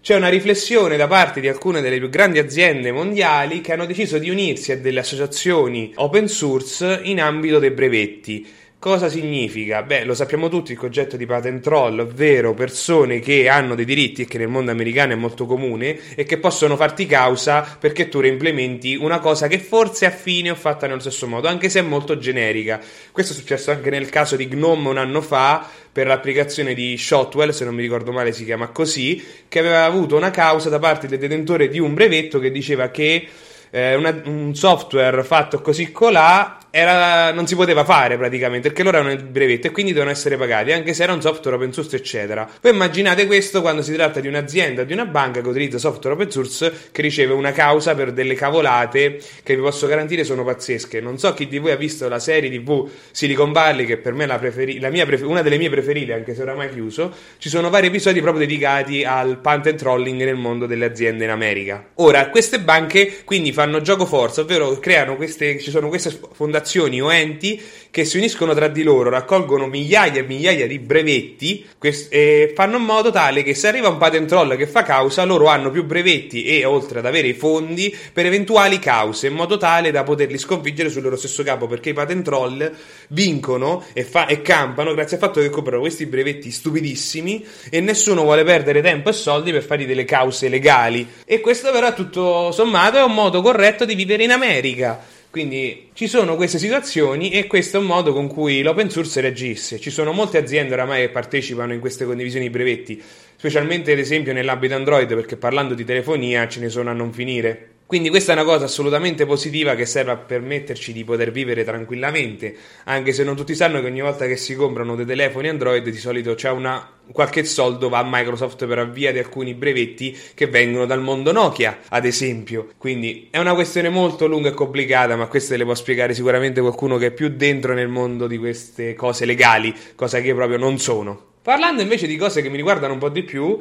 c'è 0.00 0.14
una 0.14 0.28
riflessione 0.28 0.96
da 0.96 1.08
parte 1.08 1.40
di 1.40 1.48
alcune 1.48 1.80
delle 1.80 1.98
più 1.98 2.08
grandi 2.08 2.38
aziende 2.38 2.92
mondiali 2.92 3.60
che 3.60 3.72
hanno 3.72 3.86
deciso 3.86 4.18
di 4.18 4.30
unirsi 4.30 4.70
a 4.70 4.78
delle 4.78 5.00
associazioni 5.00 5.92
open 5.96 6.28
source 6.28 7.00
in 7.02 7.20
ambito 7.20 7.58
dei 7.58 7.72
brevetti. 7.72 8.46
Cosa 8.86 9.08
significa? 9.08 9.82
Beh, 9.82 10.04
lo 10.04 10.14
sappiamo 10.14 10.48
tutti 10.48 10.70
il 10.70 10.78
concetto 10.78 11.16
di 11.16 11.26
patent 11.26 11.60
troll, 11.60 11.98
ovvero 11.98 12.54
persone 12.54 13.18
che 13.18 13.48
hanno 13.48 13.74
dei 13.74 13.84
diritti 13.84 14.22
e 14.22 14.26
che 14.26 14.38
nel 14.38 14.46
mondo 14.46 14.70
americano 14.70 15.12
è 15.12 15.16
molto 15.16 15.44
comune 15.44 15.98
e 16.14 16.22
che 16.22 16.38
possono 16.38 16.76
farti 16.76 17.04
causa 17.04 17.62
perché 17.80 18.08
tu 18.08 18.20
reimplementi 18.20 18.94
una 18.94 19.18
cosa 19.18 19.48
che 19.48 19.58
forse 19.58 20.04
è 20.04 20.08
affine 20.10 20.50
o 20.50 20.54
fatta 20.54 20.86
nello 20.86 21.00
stesso 21.00 21.26
modo, 21.26 21.48
anche 21.48 21.68
se 21.68 21.80
è 21.80 21.82
molto 21.82 22.16
generica. 22.16 22.80
Questo 23.10 23.32
è 23.32 23.36
successo 23.36 23.72
anche 23.72 23.90
nel 23.90 24.08
caso 24.08 24.36
di 24.36 24.46
Gnome 24.46 24.88
un 24.88 24.98
anno 24.98 25.20
fa 25.20 25.68
per 25.90 26.06
l'applicazione 26.06 26.72
di 26.72 26.96
Shotwell, 26.96 27.50
se 27.50 27.64
non 27.64 27.74
mi 27.74 27.82
ricordo 27.82 28.12
male 28.12 28.30
si 28.30 28.44
chiama 28.44 28.68
così, 28.68 29.20
che 29.48 29.58
aveva 29.58 29.82
avuto 29.82 30.14
una 30.14 30.30
causa 30.30 30.68
da 30.68 30.78
parte 30.78 31.08
del 31.08 31.18
detentore 31.18 31.68
di 31.68 31.80
un 31.80 31.92
brevetto 31.92 32.38
che 32.38 32.52
diceva 32.52 32.90
che 32.90 33.26
eh, 33.70 33.96
una, 33.96 34.22
un 34.26 34.54
software 34.54 35.24
fatto 35.24 35.60
così 35.60 35.90
colà 35.90 36.58
era, 36.76 37.32
non 37.32 37.46
si 37.46 37.54
poteva 37.54 37.84
fare 37.84 38.18
praticamente 38.18 38.68
perché 38.68 38.82
loro 38.82 38.98
erano 38.98 39.12
il 39.12 39.22
brevetto 39.22 39.68
e 39.68 39.70
quindi 39.70 39.94
devono 39.94 40.10
essere 40.10 40.36
pagati 40.36 40.72
anche 40.72 40.92
se 40.92 41.04
era 41.04 41.14
un 41.14 41.22
software 41.22 41.56
open 41.56 41.72
source 41.72 41.96
eccetera. 41.96 42.46
Poi 42.60 42.70
immaginate 42.70 43.24
questo 43.24 43.62
quando 43.62 43.80
si 43.80 43.94
tratta 43.94 44.20
di 44.20 44.28
un'azienda 44.28 44.84
di 44.84 44.92
una 44.92 45.06
banca 45.06 45.40
che 45.40 45.48
utilizza 45.48 45.78
software 45.78 46.14
open 46.14 46.30
source 46.30 46.90
che 46.92 47.00
riceve 47.00 47.32
una 47.32 47.52
causa 47.52 47.94
per 47.94 48.12
delle 48.12 48.34
cavolate 48.34 49.18
che 49.42 49.56
vi 49.56 49.62
posso 49.62 49.86
garantire 49.86 50.22
sono 50.22 50.44
pazzesche. 50.44 51.00
Non 51.00 51.18
so 51.18 51.32
chi 51.32 51.46
di 51.46 51.58
voi 51.58 51.70
ha 51.70 51.76
visto 51.76 52.10
la 52.10 52.18
serie 52.18 52.50
tv 52.50 52.86
Silicon 53.10 53.52
Valley 53.52 53.86
che 53.86 53.96
per 53.96 54.12
me 54.12 54.24
è 54.24 54.26
la 54.26 54.38
preferi- 54.38 54.78
la 54.78 54.90
prefer- 54.90 55.30
una 55.30 55.40
delle 55.40 55.56
mie 55.56 55.70
preferite 55.70 56.12
anche 56.12 56.34
se 56.34 56.42
oramai 56.42 56.68
chiuso. 56.68 57.10
Ci 57.38 57.48
sono 57.48 57.70
vari 57.70 57.86
episodi 57.86 58.20
proprio 58.20 58.46
dedicati 58.46 59.02
al 59.02 59.38
patent 59.38 59.78
trolling 59.78 60.22
nel 60.22 60.36
mondo 60.36 60.66
delle 60.66 60.84
aziende 60.84 61.24
in 61.24 61.30
America. 61.30 61.82
Ora 61.94 62.28
queste 62.28 62.60
banche 62.60 63.22
quindi 63.24 63.52
fanno 63.52 63.80
gioco 63.80 64.04
forza 64.04 64.42
ovvero 64.42 64.78
creano 64.78 65.16
queste 65.16 65.58
ci 65.58 65.70
sono 65.70 65.88
queste 65.88 66.10
fondazioni 66.32 66.64
fondazioni 66.66 67.00
o 67.00 67.12
enti 67.12 67.62
che 67.96 68.04
si 68.04 68.18
uniscono 68.18 68.52
tra 68.52 68.68
di 68.68 68.82
loro, 68.82 69.08
raccolgono 69.08 69.66
migliaia 69.68 70.20
e 70.20 70.22
migliaia 70.22 70.66
di 70.66 70.78
brevetti 70.78 71.64
e 72.10 72.52
fanno 72.54 72.76
in 72.76 72.82
modo 72.82 73.10
tale 73.10 73.42
che 73.42 73.54
se 73.54 73.68
arriva 73.68 73.88
un 73.88 73.96
patent 73.96 74.28
troll 74.28 74.54
che 74.56 74.66
fa 74.66 74.82
causa, 74.82 75.24
loro 75.24 75.46
hanno 75.46 75.70
più 75.70 75.82
brevetti 75.82 76.44
e 76.44 76.66
oltre 76.66 76.98
ad 76.98 77.06
avere 77.06 77.28
i 77.28 77.32
fondi 77.32 77.96
per 78.12 78.26
eventuali 78.26 78.78
cause, 78.78 79.28
in 79.28 79.32
modo 79.32 79.56
tale 79.56 79.92
da 79.92 80.02
poterli 80.02 80.36
sconfiggere 80.36 80.90
sul 80.90 81.00
loro 81.04 81.16
stesso 81.16 81.42
capo, 81.42 81.66
perché 81.66 81.90
i 81.90 81.92
patent 81.94 82.22
troll 82.22 82.70
vincono 83.08 83.82
e, 83.94 84.04
fa- 84.04 84.26
e 84.26 84.42
campano 84.42 84.92
grazie 84.92 85.16
al 85.16 85.22
fatto 85.22 85.40
che 85.40 85.48
comprano 85.48 85.80
questi 85.80 86.04
brevetti 86.04 86.50
stupidissimi 86.50 87.46
e 87.70 87.80
nessuno 87.80 88.24
vuole 88.24 88.44
perdere 88.44 88.82
tempo 88.82 89.08
e 89.08 89.14
soldi 89.14 89.52
per 89.52 89.62
fargli 89.62 89.86
delle 89.86 90.04
cause 90.04 90.50
legali. 90.50 91.08
E 91.24 91.40
questo 91.40 91.72
però 91.72 91.94
tutto 91.94 92.52
sommato 92.52 92.98
è 92.98 93.02
un 93.02 93.14
modo 93.14 93.40
corretto 93.40 93.86
di 93.86 93.94
vivere 93.94 94.24
in 94.24 94.32
America. 94.32 95.14
Quindi 95.36 95.90
ci 95.92 96.06
sono 96.06 96.34
queste 96.34 96.58
situazioni 96.58 97.28
e 97.28 97.46
questo 97.46 97.76
è 97.76 97.80
un 97.80 97.84
modo 97.84 98.14
con 98.14 98.26
cui 98.26 98.62
l'open 98.62 98.88
source 98.88 99.20
reagisce. 99.20 99.78
Ci 99.78 99.90
sono 99.90 100.12
molte 100.12 100.38
aziende 100.38 100.72
oramai 100.72 101.02
che 101.02 101.10
partecipano 101.10 101.74
in 101.74 101.80
queste 101.80 102.06
condivisioni 102.06 102.46
di 102.46 102.50
brevetti, 102.50 103.02
specialmente 103.36 103.92
ad 103.92 103.98
esempio 103.98 104.32
nell'ambito 104.32 104.74
Android, 104.74 105.14
perché 105.14 105.36
parlando 105.36 105.74
di 105.74 105.84
telefonia 105.84 106.48
ce 106.48 106.60
ne 106.60 106.70
sono 106.70 106.88
a 106.88 106.94
non 106.94 107.12
finire. 107.12 107.75
Quindi 107.86 108.08
questa 108.08 108.32
è 108.32 108.34
una 108.34 108.44
cosa 108.44 108.64
assolutamente 108.64 109.26
positiva 109.26 109.76
che 109.76 109.86
serve 109.86 110.10
a 110.10 110.16
permetterci 110.16 110.92
di 110.92 111.04
poter 111.04 111.30
vivere 111.30 111.62
tranquillamente, 111.62 112.56
anche 112.84 113.12
se 113.12 113.22
non 113.22 113.36
tutti 113.36 113.54
sanno 113.54 113.80
che 113.80 113.86
ogni 113.86 114.00
volta 114.00 114.26
che 114.26 114.36
si 114.36 114.56
comprano 114.56 114.96
dei 114.96 115.06
telefoni 115.06 115.48
Android 115.48 115.88
di 115.88 115.96
solito 115.96 116.34
c'è 116.34 116.50
una 116.50 116.90
qualche 117.12 117.44
soldo 117.44 117.88
va 117.88 118.00
a 118.00 118.08
Microsoft 118.08 118.66
per 118.66 118.78
avvia 118.78 119.12
di 119.12 119.20
alcuni 119.20 119.54
brevetti 119.54 120.18
che 120.34 120.48
vengono 120.48 120.86
dal 120.86 121.00
mondo 121.00 121.30
Nokia, 121.30 121.78
ad 121.88 122.04
esempio. 122.04 122.70
Quindi 122.76 123.28
è 123.30 123.38
una 123.38 123.54
questione 123.54 123.88
molto 123.88 124.26
lunga 124.26 124.48
e 124.48 124.54
complicata, 124.54 125.14
ma 125.14 125.26
queste 125.26 125.56
le 125.56 125.62
può 125.62 125.74
spiegare 125.76 126.14
sicuramente 126.14 126.60
qualcuno 126.60 126.96
che 126.96 127.06
è 127.06 127.10
più 127.12 127.28
dentro 127.28 127.72
nel 127.74 127.86
mondo 127.86 128.26
di 128.26 128.36
queste 128.36 128.94
cose 128.94 129.24
legali, 129.24 129.72
cosa 129.94 130.20
che 130.20 130.26
io 130.26 130.34
proprio 130.34 130.58
non 130.58 130.78
sono. 130.78 131.34
Parlando 131.40 131.82
invece 131.82 132.08
di 132.08 132.16
cose 132.16 132.42
che 132.42 132.48
mi 132.48 132.56
riguardano 132.56 132.94
un 132.94 132.98
po' 132.98 133.08
di 133.08 133.22
più, 133.22 133.56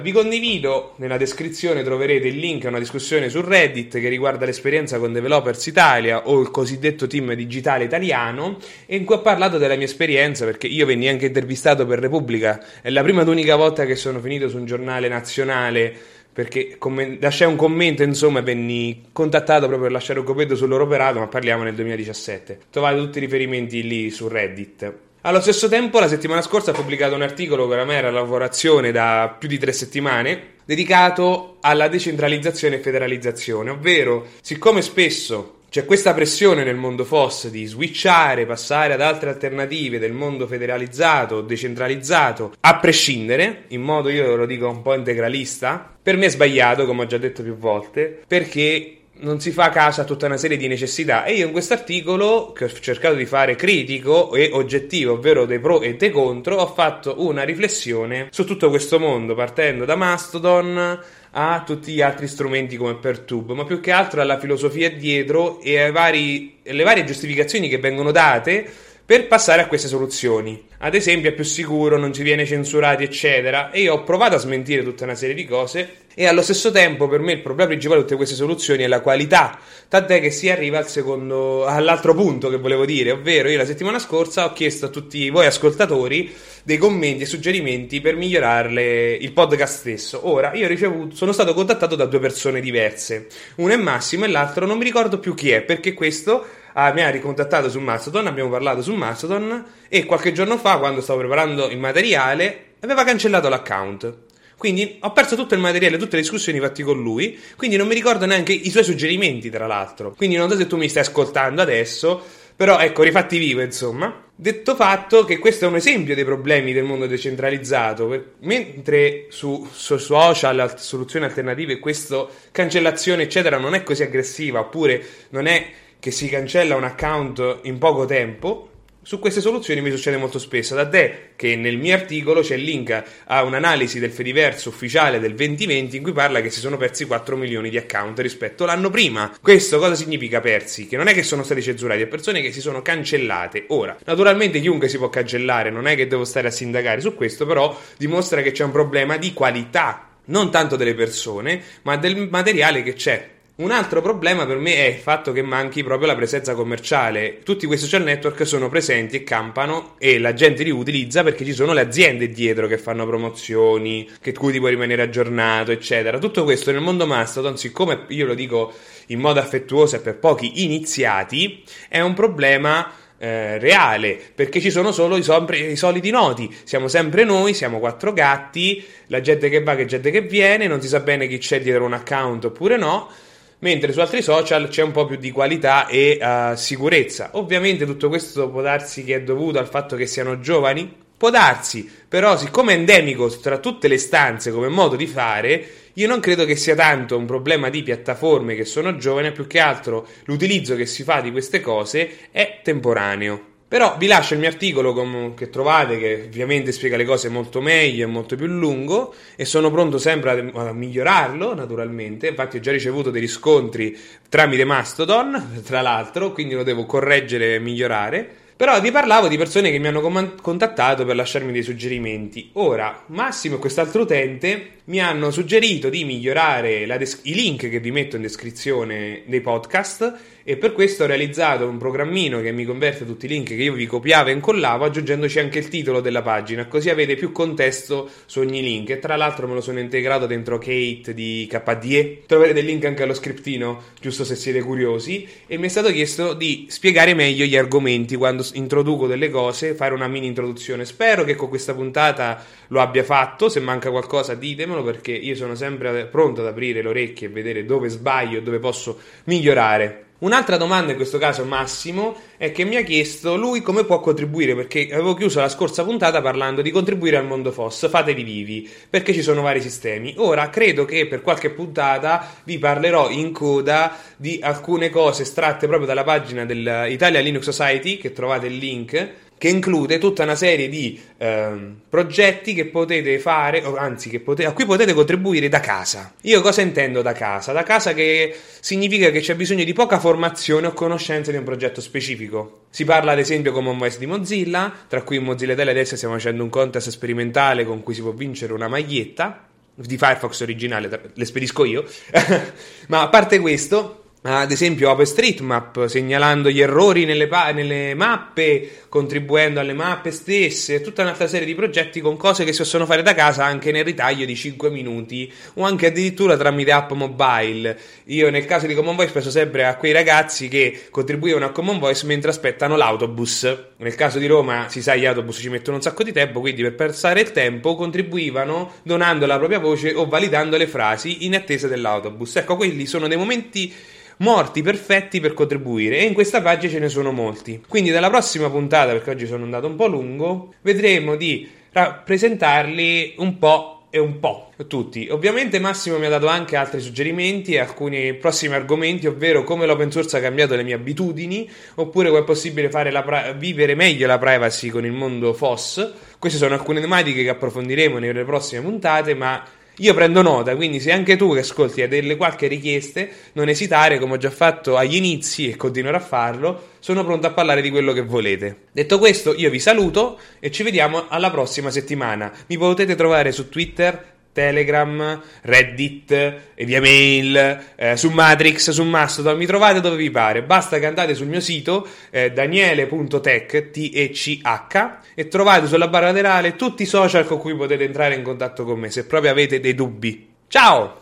vi 0.00 0.12
condivido, 0.12 0.94
nella 0.96 1.16
descrizione 1.16 1.82
troverete 1.82 2.28
il 2.28 2.36
link 2.36 2.64
a 2.64 2.68
una 2.68 2.78
discussione 2.78 3.28
su 3.28 3.40
Reddit 3.40 3.98
che 3.98 4.08
riguarda 4.08 4.46
l'esperienza 4.46 4.98
con 4.98 5.12
Developers 5.12 5.66
Italia 5.66 6.28
o 6.28 6.40
il 6.40 6.50
cosiddetto 6.50 7.06
team 7.06 7.34
digitale 7.34 7.84
italiano 7.84 8.58
e 8.86 8.96
in 8.96 9.04
cui 9.04 9.16
ho 9.16 9.20
parlato 9.20 9.58
della 9.58 9.76
mia 9.76 9.84
esperienza 9.84 10.44
perché 10.44 10.66
io 10.66 10.86
venni 10.86 11.08
anche 11.08 11.26
intervistato 11.26 11.86
per 11.86 11.98
Repubblica, 11.98 12.64
è 12.80 12.90
la 12.90 13.02
prima 13.02 13.22
ed 13.22 13.28
unica 13.28 13.56
volta 13.56 13.84
che 13.84 13.96
sono 13.96 14.20
finito 14.20 14.48
su 14.48 14.56
un 14.56 14.64
giornale 14.64 15.08
nazionale 15.08 15.94
perché 16.32 16.76
comment- 16.78 17.20
lasciai 17.20 17.48
un 17.48 17.56
commento 17.56 18.02
insomma 18.02 18.40
venni 18.40 19.08
contattato 19.12 19.66
proprio 19.66 19.82
per 19.82 19.92
lasciare 19.92 20.20
un 20.20 20.24
commento 20.24 20.54
sul 20.54 20.68
loro 20.68 20.84
operato 20.84 21.18
ma 21.18 21.26
parliamo 21.26 21.64
nel 21.64 21.74
2017 21.74 22.58
trovate 22.70 22.96
tutti 22.98 23.18
i 23.18 23.20
riferimenti 23.20 23.82
lì 23.82 24.10
su 24.10 24.28
Reddit 24.28 25.08
allo 25.22 25.40
stesso 25.40 25.68
tempo, 25.68 26.00
la 26.00 26.08
settimana 26.08 26.40
scorsa 26.40 26.70
ho 26.70 26.74
pubblicato 26.74 27.14
un 27.14 27.20
articolo 27.22 27.68
che 27.68 27.74
oramai 27.74 27.96
era 27.96 28.08
a 28.08 28.12
lavorazione 28.12 28.90
da 28.90 29.34
più 29.38 29.48
di 29.48 29.58
tre 29.58 29.72
settimane, 29.72 30.54
dedicato 30.64 31.58
alla 31.60 31.88
decentralizzazione 31.88 32.76
e 32.76 32.80
federalizzazione, 32.80 33.68
ovvero, 33.68 34.28
siccome 34.40 34.80
spesso 34.80 35.56
c'è 35.68 35.84
questa 35.84 36.14
pressione 36.14 36.64
nel 36.64 36.74
mondo 36.74 37.04
FOSS 37.04 37.48
di 37.48 37.64
switchare, 37.66 38.46
passare 38.46 38.94
ad 38.94 39.00
altre 39.02 39.30
alternative 39.30 39.98
del 39.98 40.12
mondo 40.12 40.46
federalizzato, 40.46 41.42
decentralizzato, 41.42 42.54
a 42.58 42.78
prescindere, 42.78 43.64
in 43.68 43.82
modo 43.82 44.08
io 44.08 44.34
lo 44.34 44.46
dico 44.46 44.68
un 44.68 44.82
po' 44.82 44.94
integralista, 44.94 45.96
per 46.02 46.16
me 46.16 46.26
è 46.26 46.30
sbagliato, 46.30 46.86
come 46.86 47.02
ho 47.02 47.06
già 47.06 47.18
detto 47.18 47.42
più 47.42 47.56
volte, 47.56 48.22
perché 48.26 48.99
non 49.20 49.40
si 49.40 49.50
fa 49.50 49.70
caso 49.70 50.00
a 50.00 50.04
tutta 50.04 50.26
una 50.26 50.36
serie 50.36 50.56
di 50.56 50.68
necessità. 50.68 51.24
E 51.24 51.34
io 51.34 51.46
in 51.46 51.52
questo 51.52 51.74
articolo 51.74 52.52
che 52.52 52.64
ho 52.64 52.68
cercato 52.68 53.14
di 53.14 53.26
fare 53.26 53.56
critico 53.56 54.34
e 54.34 54.50
oggettivo, 54.52 55.14
ovvero 55.14 55.46
dei 55.46 55.58
pro 55.58 55.80
e 55.80 55.96
dei 55.96 56.10
contro, 56.10 56.56
ho 56.56 56.66
fatto 56.66 57.16
una 57.18 57.42
riflessione 57.42 58.28
su 58.30 58.44
tutto 58.44 58.68
questo 58.68 58.98
mondo 58.98 59.34
partendo 59.34 59.84
da 59.84 59.96
Mastodon 59.96 61.00
a 61.32 61.62
tutti 61.64 61.92
gli 61.92 62.02
altri 62.02 62.26
strumenti 62.26 62.76
come 62.76 62.96
PerTube, 62.96 63.54
ma 63.54 63.64
più 63.64 63.80
che 63.80 63.92
altro 63.92 64.20
alla 64.20 64.38
filosofia 64.38 64.90
dietro 64.90 65.60
e 65.60 65.90
vari, 65.92 66.58
alle 66.66 66.82
varie 66.82 67.04
giustificazioni 67.04 67.68
che 67.68 67.78
vengono 67.78 68.10
date 68.10 68.68
per 69.10 69.26
passare 69.26 69.62
a 69.62 69.66
queste 69.66 69.88
soluzioni. 69.88 70.68
Ad 70.78 70.94
esempio, 70.94 71.30
è 71.30 71.32
più 71.32 71.42
sicuro, 71.42 71.98
non 71.98 72.12
ci 72.12 72.22
viene 72.22 72.46
censurati, 72.46 73.02
eccetera. 73.02 73.72
E 73.72 73.80
io 73.80 73.94
ho 73.94 74.04
provato 74.04 74.36
a 74.36 74.38
smentire 74.38 74.84
tutta 74.84 75.02
una 75.02 75.16
serie 75.16 75.34
di 75.34 75.44
cose. 75.46 75.94
E 76.14 76.26
allo 76.26 76.42
stesso 76.42 76.70
tempo, 76.70 77.08
per 77.08 77.18
me, 77.18 77.32
il 77.32 77.40
problema 77.40 77.70
principale 77.70 77.98
di 77.98 78.04
tutte 78.04 78.16
queste 78.16 78.36
soluzioni 78.36 78.84
è 78.84 78.86
la 78.86 79.00
qualità. 79.00 79.58
Tant'è 79.88 80.20
che 80.20 80.30
si 80.30 80.48
arriva 80.48 80.78
al 80.78 80.86
secondo, 80.86 81.66
all'altro 81.66 82.14
punto 82.14 82.48
che 82.50 82.58
volevo 82.58 82.84
dire, 82.84 83.10
ovvero 83.10 83.48
io 83.48 83.56
la 83.56 83.64
settimana 83.64 83.98
scorsa 83.98 84.44
ho 84.44 84.52
chiesto 84.52 84.86
a 84.86 84.90
tutti 84.90 85.28
voi 85.28 85.46
ascoltatori 85.46 86.32
dei 86.62 86.76
commenti 86.76 87.24
e 87.24 87.26
suggerimenti 87.26 88.00
per 88.00 88.14
migliorare 88.14 89.14
il 89.14 89.32
podcast 89.32 89.78
stesso. 89.78 90.28
Ora, 90.28 90.54
io 90.54 90.68
ricevuto, 90.68 91.16
sono 91.16 91.32
stato 91.32 91.52
contattato 91.52 91.96
da 91.96 92.04
due 92.04 92.20
persone 92.20 92.60
diverse. 92.60 93.26
Uno 93.56 93.72
è 93.72 93.76
Massimo 93.76 94.24
e 94.24 94.28
l'altro 94.28 94.66
non 94.66 94.78
mi 94.78 94.84
ricordo 94.84 95.18
più 95.18 95.34
chi 95.34 95.50
è, 95.50 95.62
perché 95.62 95.94
questo 95.94 96.46
ah, 96.72 96.92
mi 96.92 97.02
ha 97.02 97.10
ricontattato 97.10 97.68
su 97.68 97.78
Mastodon, 97.80 98.26
abbiamo 98.26 98.50
parlato 98.50 98.82
su 98.82 98.94
Mastodon 98.94 99.64
e 99.88 100.04
qualche 100.04 100.32
giorno 100.32 100.56
fa, 100.58 100.78
quando 100.78 101.00
stavo 101.00 101.20
preparando 101.20 101.68
il 101.70 101.78
materiale, 101.78 102.74
aveva 102.80 103.04
cancellato 103.04 103.48
l'account. 103.48 104.14
Quindi 104.60 104.98
ho 105.00 105.12
perso 105.12 105.36
tutto 105.36 105.54
il 105.54 105.60
materiale, 105.60 105.96
tutte 105.96 106.16
le 106.16 106.22
discussioni 106.22 106.60
fatte 106.60 106.82
con 106.82 107.00
lui, 107.00 107.38
quindi 107.56 107.76
non 107.76 107.86
mi 107.88 107.94
ricordo 107.94 108.26
neanche 108.26 108.52
i 108.52 108.68
suoi 108.68 108.84
suggerimenti, 108.84 109.48
tra 109.48 109.66
l'altro. 109.66 110.12
Quindi 110.14 110.36
non 110.36 110.50
so 110.50 110.56
se 110.56 110.66
tu 110.66 110.76
mi 110.76 110.86
stai 110.86 111.02
ascoltando 111.02 111.62
adesso, 111.62 112.22
però 112.54 112.78
ecco, 112.78 113.02
rifatti 113.02 113.38
vivo, 113.38 113.62
insomma. 113.62 114.22
Detto 114.34 114.74
fatto 114.74 115.24
che 115.24 115.38
questo 115.38 115.64
è 115.64 115.68
un 115.68 115.76
esempio 115.76 116.14
dei 116.14 116.26
problemi 116.26 116.74
del 116.74 116.84
mondo 116.84 117.06
decentralizzato, 117.06 118.34
mentre 118.40 119.28
su, 119.30 119.66
su 119.72 119.96
social, 119.96 120.74
soluzioni 120.78 121.24
alternative, 121.24 121.78
questa 121.78 122.26
cancellazione, 122.52 123.22
eccetera, 123.22 123.56
non 123.56 123.74
è 123.74 123.82
così 123.82 124.02
aggressiva, 124.02 124.60
oppure 124.60 125.02
non 125.30 125.46
è 125.46 125.66
che 126.00 126.10
si 126.10 126.28
cancella 126.28 126.74
un 126.74 126.84
account 126.84 127.60
in 127.62 127.78
poco 127.78 128.06
tempo, 128.06 128.70
su 129.02 129.18
queste 129.18 129.40
soluzioni 129.40 129.80
mi 129.80 129.90
succede 129.90 130.18
molto 130.18 130.38
spesso, 130.38 130.74
da 130.74 130.86
te 130.86 131.30
che 131.34 131.56
nel 131.56 131.78
mio 131.78 131.94
articolo 131.94 132.42
c'è 132.42 132.54
il 132.54 132.64
link 132.64 133.02
a 133.24 133.42
un'analisi 133.42 133.98
del 133.98 134.10
Fediverso 134.10 134.68
ufficiale 134.68 135.18
del 135.18 135.34
2020 135.34 135.96
in 135.96 136.02
cui 136.02 136.12
parla 136.12 136.42
che 136.42 136.50
si 136.50 136.60
sono 136.60 136.76
persi 136.76 137.06
4 137.06 137.34
milioni 137.36 137.70
di 137.70 137.78
account 137.78 138.18
rispetto 138.20 138.64
all'anno 138.64 138.90
prima. 138.90 139.34
Questo 139.40 139.78
cosa 139.78 139.94
significa 139.94 140.40
persi? 140.40 140.86
Che 140.86 140.98
non 140.98 141.06
è 141.06 141.14
che 141.14 141.22
sono 141.22 141.42
stati 141.42 141.62
censurati, 141.62 142.02
è 142.02 142.06
persone 142.06 142.42
che 142.42 142.52
si 142.52 142.60
sono 142.60 142.82
cancellate. 142.82 143.64
Ora, 143.68 143.96
naturalmente 144.04 144.60
chiunque 144.60 144.88
si 144.88 144.98
può 144.98 145.08
cancellare, 145.08 145.70
non 145.70 145.86
è 145.86 145.96
che 145.96 146.06
devo 146.06 146.24
stare 146.24 146.48
a 146.48 146.52
sindacare 146.52 147.00
su 147.00 147.14
questo, 147.14 147.46
però 147.46 147.78
dimostra 147.96 148.42
che 148.42 148.52
c'è 148.52 148.64
un 148.64 148.72
problema 148.72 149.16
di 149.16 149.32
qualità, 149.32 150.08
non 150.26 150.50
tanto 150.50 150.76
delle 150.76 150.94
persone, 150.94 151.62
ma 151.82 151.96
del 151.96 152.28
materiale 152.28 152.82
che 152.82 152.92
c'è. 152.92 153.38
Un 153.60 153.72
altro 153.72 154.00
problema 154.00 154.46
per 154.46 154.56
me 154.56 154.74
è 154.74 154.86
il 154.86 154.96
fatto 154.96 155.32
che 155.32 155.42
manchi 155.42 155.84
proprio 155.84 156.06
la 156.06 156.14
presenza 156.14 156.54
commerciale. 156.54 157.40
Tutti 157.42 157.66
questi 157.66 157.84
social 157.84 158.04
network 158.04 158.46
sono 158.46 158.70
presenti 158.70 159.16
e 159.16 159.22
campano 159.22 159.96
e 159.98 160.18
la 160.18 160.32
gente 160.32 160.62
li 160.62 160.70
utilizza 160.70 161.22
perché 161.22 161.44
ci 161.44 161.52
sono 161.52 161.74
le 161.74 161.82
aziende 161.82 162.30
dietro 162.30 162.66
che 162.66 162.78
fanno 162.78 163.04
promozioni, 163.04 164.08
che 164.22 164.32
cui 164.32 164.52
ti 164.52 164.58
puoi 164.60 164.70
rimanere 164.70 165.02
aggiornato, 165.02 165.72
eccetera. 165.72 166.18
Tutto 166.18 166.42
questo 166.44 166.72
nel 166.72 166.80
mondo 166.80 167.06
Mastodon, 167.06 167.58
siccome 167.58 168.06
io 168.08 168.24
lo 168.24 168.32
dico 168.32 168.72
in 169.08 169.20
modo 169.20 169.40
affettuoso 169.40 169.96
e 169.96 170.00
per 170.00 170.16
pochi 170.16 170.64
iniziati, 170.64 171.62
è 171.90 172.00
un 172.00 172.14
problema 172.14 172.90
eh, 173.18 173.58
reale, 173.58 174.18
perché 174.34 174.62
ci 174.62 174.70
sono 174.70 174.90
solo 174.90 175.18
i, 175.18 175.22
sempre, 175.22 175.58
i, 175.58 175.76
soliti 175.76 176.10
noti. 176.10 176.50
Siamo 176.64 176.88
sempre 176.88 177.24
noi, 177.24 177.52
siamo 177.52 177.78
quattro 177.78 178.14
gatti, 178.14 178.82
la 179.08 179.20
gente 179.20 179.50
che 179.50 179.62
va, 179.62 179.74
che 179.74 179.84
gente 179.84 180.10
che 180.10 180.22
viene, 180.22 180.66
non 180.66 180.80
si 180.80 180.88
sa 180.88 181.00
bene 181.00 181.28
chi 181.28 181.36
c'è 181.36 181.60
dietro 181.60 181.84
un 181.84 181.92
account 181.92 182.46
oppure 182.46 182.78
no 182.78 183.28
mentre 183.60 183.92
su 183.92 184.00
altri 184.00 184.22
social 184.22 184.68
c'è 184.68 184.82
un 184.82 184.90
po' 184.92 185.06
più 185.06 185.16
di 185.16 185.30
qualità 185.30 185.86
e 185.86 186.18
uh, 186.20 186.54
sicurezza. 186.56 187.30
Ovviamente 187.32 187.86
tutto 187.86 188.08
questo 188.08 188.50
può 188.50 188.60
darsi 188.60 189.04
che 189.04 189.16
è 189.16 189.22
dovuto 189.22 189.58
al 189.58 189.68
fatto 189.68 189.96
che 189.96 190.06
siano 190.06 190.40
giovani, 190.40 190.92
può 191.16 191.30
darsi, 191.30 191.88
però 192.08 192.36
siccome 192.36 192.72
è 192.72 192.76
endemico 192.76 193.28
tra 193.40 193.58
tutte 193.58 193.88
le 193.88 193.98
stanze 193.98 194.50
come 194.50 194.68
modo 194.68 194.96
di 194.96 195.06
fare, 195.06 195.68
io 195.94 196.06
non 196.06 196.20
credo 196.20 196.44
che 196.44 196.56
sia 196.56 196.74
tanto 196.74 197.16
un 197.16 197.26
problema 197.26 197.68
di 197.68 197.82
piattaforme 197.82 198.54
che 198.54 198.64
sono 198.64 198.96
giovani, 198.96 199.32
più 199.32 199.46
che 199.46 199.58
altro 199.58 200.06
l'utilizzo 200.24 200.76
che 200.76 200.86
si 200.86 201.02
fa 201.02 201.20
di 201.20 201.30
queste 201.30 201.60
cose 201.60 202.30
è 202.30 202.60
temporaneo. 202.62 203.48
Però 203.70 203.94
vi 203.98 204.08
lascio 204.08 204.34
il 204.34 204.40
mio 204.40 204.48
articolo 204.48 204.92
com- 204.92 205.32
che 205.32 205.48
trovate, 205.48 205.96
che 205.96 206.24
ovviamente 206.26 206.72
spiega 206.72 206.96
le 206.96 207.04
cose 207.04 207.28
molto 207.28 207.60
meglio 207.60 208.02
e 208.02 208.06
molto 208.06 208.34
più 208.34 208.46
lungo, 208.46 209.14
e 209.36 209.44
sono 209.44 209.70
pronto 209.70 209.96
sempre 209.96 210.50
a, 210.52 210.66
a 210.66 210.72
migliorarlo, 210.72 211.54
naturalmente. 211.54 212.26
Infatti, 212.26 212.56
ho 212.56 212.60
già 212.60 212.72
ricevuto 212.72 213.12
dei 213.12 213.20
riscontri 213.20 213.96
tramite 214.28 214.64
Mastodon, 214.64 215.62
tra 215.64 215.82
l'altro, 215.82 216.32
quindi 216.32 216.54
lo 216.54 216.64
devo 216.64 216.84
correggere 216.84 217.54
e 217.54 217.58
migliorare. 217.60 218.28
Però 218.56 218.78
vi 218.80 218.90
parlavo 218.90 219.28
di 219.28 219.38
persone 219.38 219.70
che 219.70 219.78
mi 219.78 219.86
hanno 219.86 220.00
com- 220.00 220.34
contattato 220.42 221.04
per 221.04 221.14
lasciarmi 221.14 221.52
dei 221.52 221.62
suggerimenti. 221.62 222.50
Ora, 222.54 223.04
Massimo 223.06 223.54
e 223.54 223.58
quest'altro 223.60 224.02
utente 224.02 224.79
mi 224.90 225.00
hanno 225.00 225.30
suggerito 225.30 225.88
di 225.88 226.04
migliorare 226.04 226.84
des- 226.98 227.20
i 227.22 227.34
link 227.34 227.68
che 227.68 227.78
vi 227.78 227.92
metto 227.92 228.16
in 228.16 228.22
descrizione 228.22 229.22
dei 229.26 229.40
podcast 229.40 230.18
e 230.42 230.56
per 230.56 230.72
questo 230.72 231.04
ho 231.04 231.06
realizzato 231.06 231.68
un 231.68 231.76
programmino 231.76 232.40
che 232.40 232.50
mi 232.50 232.64
converte 232.64 233.06
tutti 233.06 233.26
i 233.26 233.28
link 233.28 233.48
che 233.48 233.54
io 233.54 233.72
vi 233.72 233.86
copiavo 233.86 234.30
e 234.30 234.32
incollavo 234.32 234.84
aggiungendoci 234.84 235.38
anche 235.38 235.58
il 235.58 235.68
titolo 235.68 236.00
della 236.00 236.22
pagina 236.22 236.66
così 236.66 236.90
avete 236.90 237.14
più 237.14 237.30
contesto 237.30 238.10
su 238.26 238.40
ogni 238.40 238.60
link. 238.60 238.90
E 238.90 238.98
tra 238.98 239.14
l'altro 239.14 239.46
me 239.46 239.54
lo 239.54 239.60
sono 239.60 239.78
integrato 239.78 240.26
dentro 240.26 240.58
Kate 240.58 241.14
di 241.14 241.46
KDE 241.48 242.22
troverete 242.26 242.58
il 242.58 242.66
link 242.66 242.84
anche 242.84 243.04
allo 243.04 243.14
scriptino 243.14 243.82
giusto 244.00 244.24
se 244.24 244.34
siete 244.34 244.60
curiosi. 244.60 245.24
E 245.46 245.56
mi 245.56 245.66
è 245.66 245.68
stato 245.68 245.92
chiesto 245.92 246.32
di 246.32 246.66
spiegare 246.68 247.14
meglio 247.14 247.44
gli 247.44 247.56
argomenti 247.56 248.16
quando 248.16 248.44
introduco 248.54 249.06
delle 249.06 249.30
cose 249.30 249.74
fare 249.74 249.94
una 249.94 250.08
mini 250.08 250.26
introduzione. 250.26 250.84
Spero 250.84 251.22
che 251.22 251.36
con 251.36 251.48
questa 251.48 251.74
puntata 251.74 252.44
lo 252.68 252.80
abbia 252.80 253.04
fatto. 253.04 253.48
Se 253.48 253.60
manca 253.60 253.90
qualcosa 253.90 254.34
ditemelo 254.34 254.79
perché 254.82 255.12
io 255.12 255.34
sono 255.34 255.54
sempre 255.54 256.06
pronto 256.06 256.40
ad 256.40 256.46
aprire 256.48 256.82
le 256.82 256.88
orecchie 256.88 257.28
e 257.28 257.30
vedere 257.30 257.64
dove 257.64 257.88
sbaglio 257.88 258.38
e 258.38 258.42
dove 258.42 258.58
posso 258.58 258.98
migliorare 259.24 260.08
Un'altra 260.20 260.58
domanda 260.58 260.90
in 260.90 260.98
questo 260.98 261.16
caso, 261.16 261.44
Massimo, 261.44 262.14
è 262.36 262.52
che 262.52 262.64
mi 262.64 262.76
ha 262.76 262.82
chiesto 262.82 263.36
lui 263.36 263.62
come 263.62 263.84
può 263.84 264.00
contribuire, 264.00 264.54
perché 264.54 264.88
avevo 264.92 265.14
chiuso 265.14 265.40
la 265.40 265.48
scorsa 265.48 265.82
puntata 265.82 266.20
parlando 266.20 266.60
di 266.60 266.70
contribuire 266.70 267.16
al 267.16 267.24
mondo 267.24 267.50
FOSS, 267.50 267.88
fatevi 267.88 268.22
vivi, 268.22 268.70
perché 268.90 269.14
ci 269.14 269.22
sono 269.22 269.40
vari 269.40 269.62
sistemi. 269.62 270.12
Ora 270.18 270.50
credo 270.50 270.84
che 270.84 271.06
per 271.06 271.22
qualche 271.22 271.48
puntata 271.48 272.34
vi 272.44 272.58
parlerò 272.58 273.08
in 273.08 273.32
coda 273.32 273.96
di 274.14 274.38
alcune 274.42 274.90
cose 274.90 275.22
estratte 275.22 275.66
proprio 275.66 275.86
dalla 275.86 276.04
pagina 276.04 276.44
dell'Italia 276.44 277.20
Linux 277.20 277.44
Society, 277.44 277.96
che 277.96 278.12
trovate 278.12 278.46
il 278.46 278.58
link, 278.58 279.12
che 279.40 279.48
include 279.48 279.96
tutta 279.96 280.24
una 280.24 280.34
serie 280.34 280.68
di 280.68 281.00
eh, 281.16 281.50
progetti 281.88 282.52
che 282.52 282.66
potete 282.66 283.18
fare, 283.18 283.62
anzi 283.62 284.18
potete, 284.18 284.46
a 284.46 284.52
cui 284.52 284.66
potete 284.66 284.92
contribuire 284.92 285.48
da 285.48 285.60
casa. 285.60 286.12
Io 286.24 286.42
cosa 286.42 286.60
intendo 286.60 287.00
da 287.00 287.12
casa? 287.12 287.52
Da 287.52 287.62
casa 287.62 287.94
che 287.94 288.36
significa 288.60 289.08
che 289.08 289.20
c'è 289.20 289.34
bisogno 289.34 289.64
di 289.64 289.72
poca 289.72 289.98
formazione 289.98 290.66
o 290.66 290.74
conoscenza 290.74 291.30
di 291.30 291.38
un 291.38 291.44
progetto 291.44 291.80
specifico. 291.80 292.64
Si 292.68 292.84
parla 292.84 293.12
ad 293.12 293.18
esempio 293.18 293.52
come 293.52 293.70
OS 293.70 293.96
di 293.96 294.04
Mozilla, 294.04 294.70
tra 294.86 295.00
cui 295.00 295.16
in 295.16 295.24
Mozilla 295.24 295.54
Italia 295.54 295.70
adesso 295.70 295.96
stiamo 295.96 296.16
facendo 296.16 296.42
un 296.42 296.50
contest 296.50 296.90
sperimentale 296.90 297.64
con 297.64 297.82
cui 297.82 297.94
si 297.94 298.02
può 298.02 298.10
vincere 298.10 298.52
una 298.52 298.68
maglietta 298.68 299.46
di 299.74 299.96
Firefox 299.96 300.38
originale, 300.42 301.12
le 301.14 301.24
spedisco 301.24 301.64
io. 301.64 301.86
Ma 302.88 303.00
a 303.00 303.08
parte 303.08 303.38
questo, 303.38 303.99
ad 304.22 304.50
esempio 304.50 304.90
OpenStreetMap 304.90 305.86
segnalando 305.86 306.50
gli 306.50 306.60
errori 306.60 307.06
nelle, 307.06 307.26
pa- 307.26 307.52
nelle, 307.52 307.94
mappe, 307.94 308.82
contribuendo 308.90 309.60
alle 309.60 309.72
mappe 309.72 310.10
stesse, 310.10 310.82
tutta 310.82 311.00
un'altra 311.00 311.26
serie 311.26 311.46
di 311.46 311.54
progetti 311.54 312.02
con 312.02 312.18
cose 312.18 312.44
che 312.44 312.52
si 312.52 312.58
possono 312.58 312.84
fare 312.84 313.00
da 313.00 313.14
casa 313.14 313.46
anche 313.46 313.72
nel 313.72 313.84
ritaglio 313.84 314.26
di 314.26 314.36
5 314.36 314.68
minuti 314.68 315.32
o 315.54 315.64
anche 315.64 315.86
addirittura 315.86 316.36
tramite 316.36 316.70
app 316.70 316.92
mobile. 316.92 317.78
Io 318.06 318.28
nel 318.28 318.44
caso 318.44 318.66
di 318.66 318.74
Common 318.74 318.94
Voice 318.94 319.12
penso 319.12 319.30
sempre 319.30 319.64
a 319.64 319.76
quei 319.76 319.92
ragazzi 319.92 320.48
che 320.48 320.88
contribuivano 320.90 321.46
a 321.46 321.50
Common 321.50 321.78
Voice 321.78 322.04
mentre 322.04 322.28
aspettano 322.28 322.76
l'autobus. 322.76 323.56
Nel 323.78 323.94
caso 323.94 324.18
di 324.18 324.26
Roma 324.26 324.66
si 324.68 324.82
sa 324.82 324.96
gli 324.96 325.06
autobus 325.06 325.38
ci 325.38 325.48
mettono 325.48 325.76
un 325.76 325.82
sacco 325.82 326.02
di 326.02 326.12
tempo, 326.12 326.40
quindi 326.40 326.60
per 326.60 326.74
passare 326.74 327.22
il 327.22 327.32
tempo 327.32 327.74
contribuivano 327.74 328.72
donando 328.82 329.24
la 329.24 329.38
propria 329.38 329.60
voce 329.60 329.94
o 329.94 330.06
validando 330.06 330.58
le 330.58 330.66
frasi 330.66 331.24
in 331.24 331.34
attesa 331.34 331.68
dell'autobus. 331.68 332.36
Ecco, 332.36 332.56
quelli 332.56 332.84
sono 332.84 333.08
dei 333.08 333.16
momenti 333.16 333.72
morti 334.20 334.62
perfetti 334.62 335.20
per 335.20 335.34
contribuire 335.34 335.98
e 335.98 336.04
in 336.04 336.14
questa 336.14 336.40
pagina 336.40 336.72
ce 336.72 336.78
ne 336.78 336.88
sono 336.88 337.12
molti. 337.12 337.62
Quindi 337.66 337.90
dalla 337.90 338.10
prossima 338.10 338.48
puntata, 338.48 338.92
perché 338.92 339.10
oggi 339.10 339.26
sono 339.26 339.44
andato 339.44 339.66
un 339.66 339.76
po' 339.76 339.86
lungo, 339.86 340.54
vedremo 340.62 341.16
di 341.16 341.48
rappresentarli 341.72 343.14
un 343.18 343.38
po' 343.38 343.80
e 343.90 343.98
un 343.98 344.20
po' 344.20 344.52
tutti. 344.68 345.08
Ovviamente 345.10 345.58
Massimo 345.58 345.98
mi 345.98 346.06
ha 346.06 346.10
dato 346.10 346.28
anche 346.28 346.54
altri 346.54 346.80
suggerimenti 346.80 347.54
e 347.54 347.58
alcuni 347.58 348.14
prossimi 348.14 348.54
argomenti, 348.54 349.08
ovvero 349.08 349.42
come 349.42 349.66
l'open 349.66 349.90
source 349.90 350.16
ha 350.16 350.20
cambiato 350.20 350.54
le 350.54 350.62
mie 350.62 350.74
abitudini, 350.74 351.50
oppure 351.74 352.08
come 352.08 352.20
è 352.20 352.24
possibile 352.24 352.68
pra- 352.68 353.32
vivere 353.32 353.74
meglio 353.74 354.06
la 354.06 354.18
privacy 354.18 354.68
con 354.68 354.84
il 354.84 354.92
mondo 354.92 355.32
FOSS. 355.32 355.92
Queste 356.20 356.38
sono 356.38 356.54
alcune 356.54 356.80
tematiche 356.80 357.22
che 357.22 357.30
approfondiremo 357.30 357.98
nelle 357.98 358.24
prossime 358.24 358.62
puntate, 358.62 359.14
ma 359.14 359.42
io 359.80 359.94
prendo 359.94 360.20
nota, 360.20 360.54
quindi 360.56 360.78
se 360.78 360.92
anche 360.92 361.16
tu 361.16 361.32
che 361.32 361.40
ascolti 361.40 361.80
hai 361.80 361.88
delle 361.88 362.16
qualche 362.16 362.46
richieste, 362.46 363.10
non 363.32 363.48
esitare, 363.48 363.98
come 363.98 364.14
ho 364.14 364.16
già 364.18 364.30
fatto 364.30 364.76
agli 364.76 364.96
inizi 364.96 365.48
e 365.48 365.56
continuerò 365.56 365.96
a 365.96 366.00
farlo, 366.00 366.68
sono 366.80 367.04
pronto 367.04 367.26
a 367.26 367.30
parlare 367.30 367.62
di 367.62 367.70
quello 367.70 367.92
che 367.92 368.02
volete. 368.02 368.64
Detto 368.72 368.98
questo, 368.98 369.34
io 369.34 369.48
vi 369.48 369.58
saluto 369.58 370.18
e 370.38 370.50
ci 370.50 370.62
vediamo 370.62 371.06
alla 371.08 371.30
prossima 371.30 371.70
settimana. 371.70 372.30
Mi 372.46 372.58
potete 372.58 372.94
trovare 372.94 373.32
su 373.32 373.48
Twitter 373.48 374.09
Telegram, 374.32 375.20
Reddit, 375.42 376.10
e 376.54 376.64
via 376.64 376.80
mail, 376.80 377.64
eh, 377.76 377.96
su 377.96 378.10
Matrix, 378.10 378.70
su 378.70 378.84
Mastodon, 378.84 379.36
mi 379.36 379.46
trovate 379.46 379.80
dove 379.80 379.96
vi 379.96 380.10
pare. 380.10 380.42
Basta 380.42 380.78
che 380.78 380.86
andate 380.86 381.14
sul 381.14 381.26
mio 381.26 381.40
sito 381.40 381.86
eh, 382.10 382.32
daniele.tech, 382.32 383.70
T-E-C-H, 383.70 384.98
e 385.14 385.28
trovate 385.28 385.66
sulla 385.66 385.88
barra 385.88 386.06
laterale 386.06 386.56
tutti 386.56 386.82
i 386.82 386.86
social 386.86 387.26
con 387.26 387.38
cui 387.38 387.54
potete 387.54 387.84
entrare 387.84 388.14
in 388.14 388.22
contatto 388.22 388.64
con 388.64 388.78
me 388.78 388.90
se 388.90 389.06
proprio 389.06 389.30
avete 389.30 389.60
dei 389.60 389.74
dubbi. 389.74 390.28
Ciao! 390.48 390.98